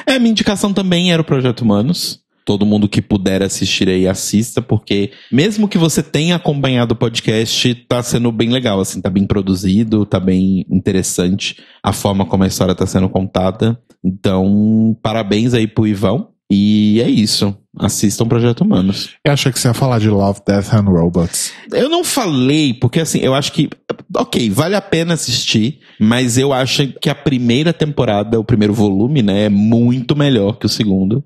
[0.07, 2.21] É, minha indicação também era o Projeto Humanos.
[2.45, 7.75] Todo mundo que puder assistir aí, assista, porque mesmo que você tenha acompanhado o podcast,
[7.87, 12.47] tá sendo bem legal, assim, tá bem produzido, tá bem interessante a forma como a
[12.47, 13.79] história tá sendo contada.
[14.03, 16.31] Então, parabéns aí pro Ivão.
[16.51, 17.55] E é isso.
[17.79, 19.11] Assistam Projeto Humanos.
[19.25, 21.53] Eu achei que você ia falar de Love, Death and Robots.
[21.73, 23.69] Eu não falei, porque assim, eu acho que.
[24.17, 29.23] Ok, vale a pena assistir, mas eu acho que a primeira temporada, o primeiro volume,
[29.23, 31.23] né, é muito melhor que o segundo.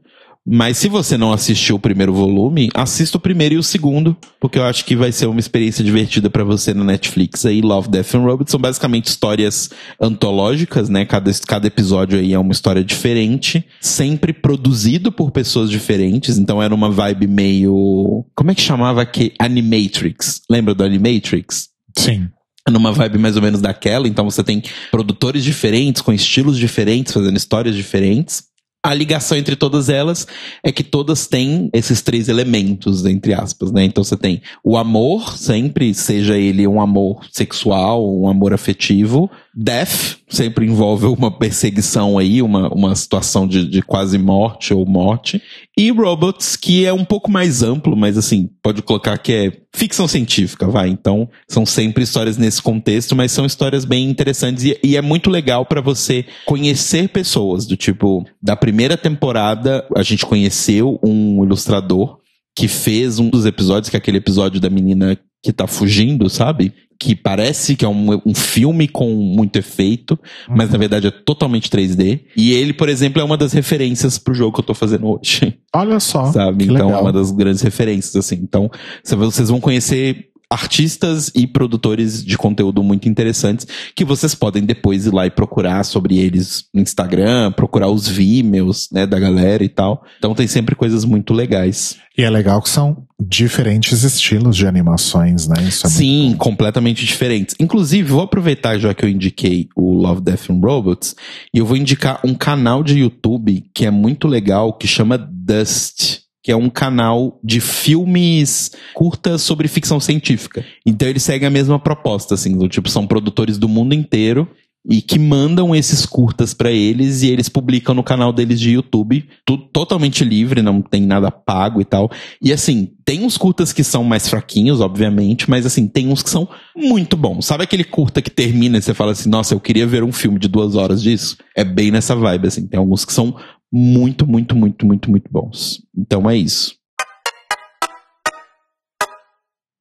[0.47, 4.59] Mas se você não assistiu o primeiro volume, assista o primeiro e o segundo, porque
[4.59, 7.61] eu acho que vai ser uma experiência divertida para você na Netflix aí.
[7.61, 9.70] Love, Death and Robots são basicamente histórias
[10.01, 11.05] antológicas, né?
[11.05, 16.74] Cada, cada episódio aí é uma história diferente, sempre produzido por pessoas diferentes, então era
[16.74, 18.24] uma vibe meio.
[18.34, 19.32] Como é que chamava aqui?
[19.38, 20.43] Animatrix.
[20.51, 21.68] Lembra do Animatrix?
[21.97, 22.28] Sim
[22.70, 27.36] numa vibe mais ou menos daquela, então você tem produtores diferentes, com estilos diferentes, fazendo
[27.36, 28.45] histórias diferentes.
[28.85, 30.26] A ligação entre todas elas
[30.61, 33.85] é que todas têm esses três elementos, entre aspas, né?
[33.85, 39.30] Então você tem o amor, sempre, seja ele um amor sexual, um amor afetivo.
[39.55, 45.41] Death, sempre envolve uma perseguição aí, uma, uma situação de, de quase morte ou morte.
[45.78, 50.06] E Robots, que é um pouco mais amplo, mas assim, pode colocar que é ficção
[50.06, 50.88] científica, vai.
[50.88, 55.30] Então, são sempre histórias nesse contexto, mas são histórias bem interessantes e, e é muito
[55.30, 62.18] legal para você conhecer pessoas, do tipo, da primeira temporada a gente conheceu um ilustrador
[62.56, 66.72] que fez um dos episódios, que é aquele episódio da menina que tá fugindo, sabe?
[67.00, 70.18] Que parece que é um, um filme com muito efeito,
[70.48, 72.20] mas na verdade é totalmente 3D.
[72.36, 75.58] E ele, por exemplo, é uma das referências pro jogo que eu tô fazendo hoje.
[75.74, 76.30] Olha só.
[76.32, 76.64] Sabe?
[76.64, 76.98] Então legal.
[76.98, 78.36] é uma das grandes referências, assim.
[78.36, 78.70] Então,
[79.04, 85.14] vocês vão conhecer artistas e produtores de conteúdo muito interessantes que vocês podem depois ir
[85.14, 90.05] lá e procurar sobre eles no Instagram, procurar os Vimeos, né, da galera e tal.
[90.18, 91.96] Então tem sempre coisas muito legais.
[92.16, 95.62] E é legal que são diferentes estilos de animações, né?
[95.62, 97.57] Isso é Sim, completamente diferentes.
[97.59, 101.16] Inclusive, vou aproveitar já que eu indiquei o Love, Death and Robots
[101.55, 106.21] e eu vou indicar um canal de YouTube que é muito legal, que chama Dust
[106.43, 110.64] que é um canal de filmes curtas sobre ficção científica.
[110.84, 114.49] Então eles seguem a mesma proposta, assim, do tipo, são produtores do mundo inteiro
[114.84, 119.24] e que mandam esses curtas pra eles e eles publicam no canal deles de YouTube,
[119.47, 122.11] tudo totalmente livre, não tem nada pago e tal.
[122.43, 126.30] E assim, tem uns curtas que são mais fraquinhos, obviamente, mas assim, tem uns que
[126.30, 127.47] são muito bons.
[127.47, 130.38] Sabe aquele curta que termina e você fala assim, nossa, eu queria ver um filme
[130.38, 131.36] de duas horas disso?
[131.57, 132.66] É bem nessa vibe, assim.
[132.66, 133.36] Tem alguns que são
[133.72, 135.82] muito, muito, muito, muito, muito bons.
[135.96, 136.82] Então é isso.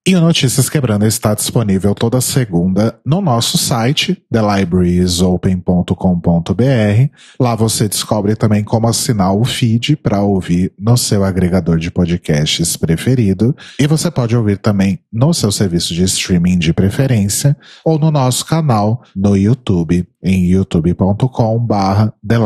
[0.03, 7.15] E o Notícias Quebrando está disponível toda segunda no nosso site, thelibrariesopen.com.br.
[7.39, 12.75] Lá você descobre também como assinar o feed para ouvir no seu agregador de podcasts
[12.75, 13.55] preferido.
[13.79, 18.43] E você pode ouvir também no seu serviço de streaming de preferência ou no nosso
[18.43, 22.37] canal no YouTube, em youtube.com/barra The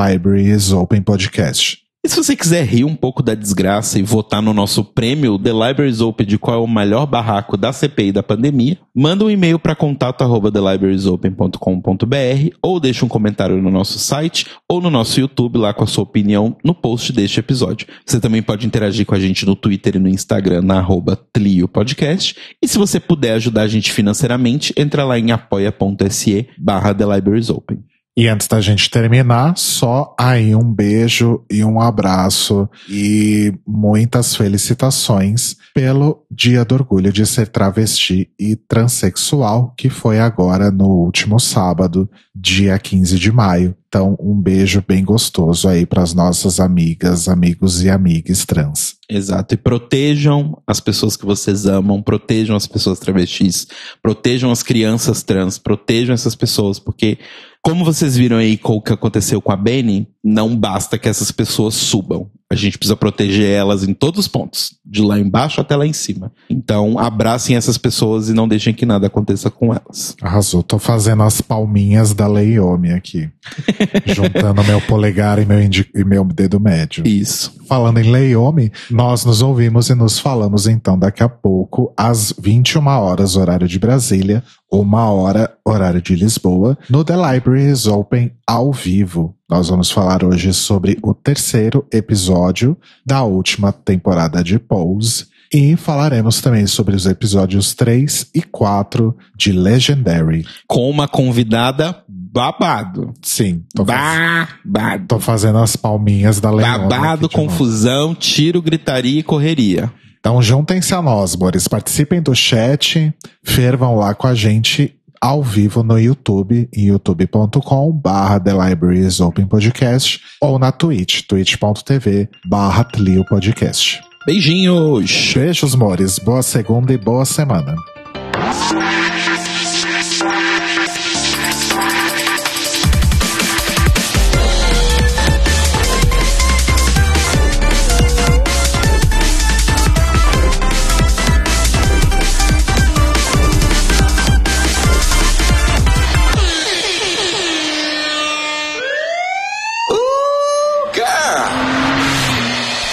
[0.76, 1.85] Open Podcast.
[2.06, 5.52] E se você quiser rir um pouco da desgraça e votar no nosso prêmio The
[5.52, 9.58] Libraries Open de qual é o melhor barraco da CPI da pandemia, manda um e-mail
[9.58, 15.84] para contato@thelibrariesopen.com.br ou deixa um comentário no nosso site ou no nosso YouTube lá com
[15.84, 17.88] a sua opinião no post deste episódio.
[18.06, 21.68] Você também pode interagir com a gente no Twitter e no Instagram na arroba Tlio
[21.68, 22.36] Podcast.
[22.62, 27.50] E se você puder ajudar a gente financeiramente, entra lá em apoia.se barra The Libraries
[27.50, 27.84] Open.
[28.18, 35.58] E antes da gente terminar, só aí um beijo e um abraço e muitas felicitações
[35.74, 42.10] pelo Dia do Orgulho de Ser Travesti e Transsexual, que foi agora no último sábado,
[42.34, 43.76] dia 15 de maio.
[43.90, 48.96] Então, um beijo bem gostoso aí para as nossas amigas, amigos e amigas trans.
[49.10, 49.54] Exato.
[49.54, 53.68] E protejam as pessoas que vocês amam, protejam as pessoas travestis,
[54.02, 57.20] protejam as crianças trans, protejam essas pessoas, porque
[57.66, 61.32] como vocês viram aí com o que aconteceu com a Benny, não basta que essas
[61.32, 62.30] pessoas subam.
[62.52, 65.94] A gente precisa proteger elas em todos os pontos, de lá embaixo até lá em
[65.94, 66.32] cima.
[66.48, 70.16] Então, abracem essas pessoas e não deixem que nada aconteça com elas.
[70.22, 70.62] Arrasou.
[70.62, 73.30] Tô fazendo as palminhas da Leiomi aqui.
[74.06, 77.06] juntando meu polegar e meu, e meu dedo médio.
[77.08, 77.52] Isso.
[77.68, 82.86] Falando em Leiomi, nós nos ouvimos e nos falamos então daqui a pouco, às 21
[82.86, 89.35] horas, horário de Brasília, uma hora, horário de Lisboa, no The Libraries Open ao vivo.
[89.48, 92.76] Nós vamos falar hoje sobre o terceiro episódio
[93.06, 99.52] da última temporada de Pose e falaremos também sobre os episódios 3 e 4 de
[99.52, 100.48] Legendary.
[100.68, 103.14] Com uma convidada babado.
[103.22, 103.64] Sim.
[103.76, 105.06] Tô babado.
[105.08, 106.80] Tô fazendo as palminhas da Leona.
[106.80, 108.20] Babado, confusão, novo.
[108.20, 109.94] tiro, gritaria e correria.
[110.20, 111.68] Então juntem-se a nós, Boris.
[111.68, 118.40] Participem do chat, fervam lá com a gente ao vivo no YouTube, em youtube.com barra
[118.40, 124.02] The Libraries Open Podcast, ou na Twitch, twitch.tv barra Tlio Podcast.
[124.26, 125.34] Beijinhos!
[125.36, 126.18] Beijos, Mores.
[126.18, 127.76] Boa segunda e boa semana.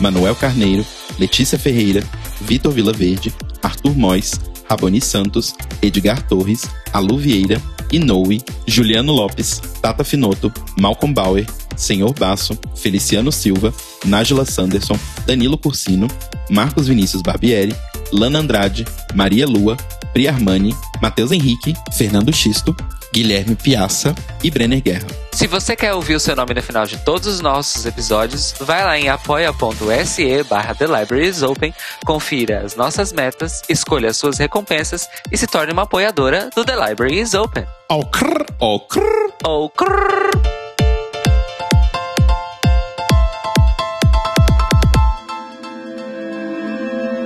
[0.00, 0.84] Manuel Carneiro,
[1.18, 2.02] Letícia Ferreira,
[2.40, 3.32] Vitor Vilaverde,
[3.62, 11.46] Arthur Mois, Raboni Santos, Edgar Torres, Alu Vieira, Inoue, Juliano Lopes, Tata Finoto, Malcolm Bauer,
[11.76, 13.72] Senhor Basso, Feliciano Silva,
[14.04, 16.08] Nájila Sanderson, Danilo Cursino,
[16.50, 17.74] Marcos Vinícius Barbieri,
[18.12, 19.76] Lana Andrade, Maria Lua,
[20.12, 22.74] Pri Armani, Matheus Henrique, Fernando Xisto,
[23.12, 25.06] Guilherme Piaça e Brenner Guerra.
[25.32, 28.84] Se você quer ouvir o seu nome no final de todos os nossos episódios, vai
[28.84, 31.72] lá em apoia.se barra The Libraries Open,
[32.04, 36.74] confira as nossas metas, escolha as suas recompensas e se torne uma apoiadora do The
[36.88, 37.64] Libraries Open.
[37.88, 39.32] Oh, crrr, oh, crrr.
[39.44, 40.57] Oh, crrr.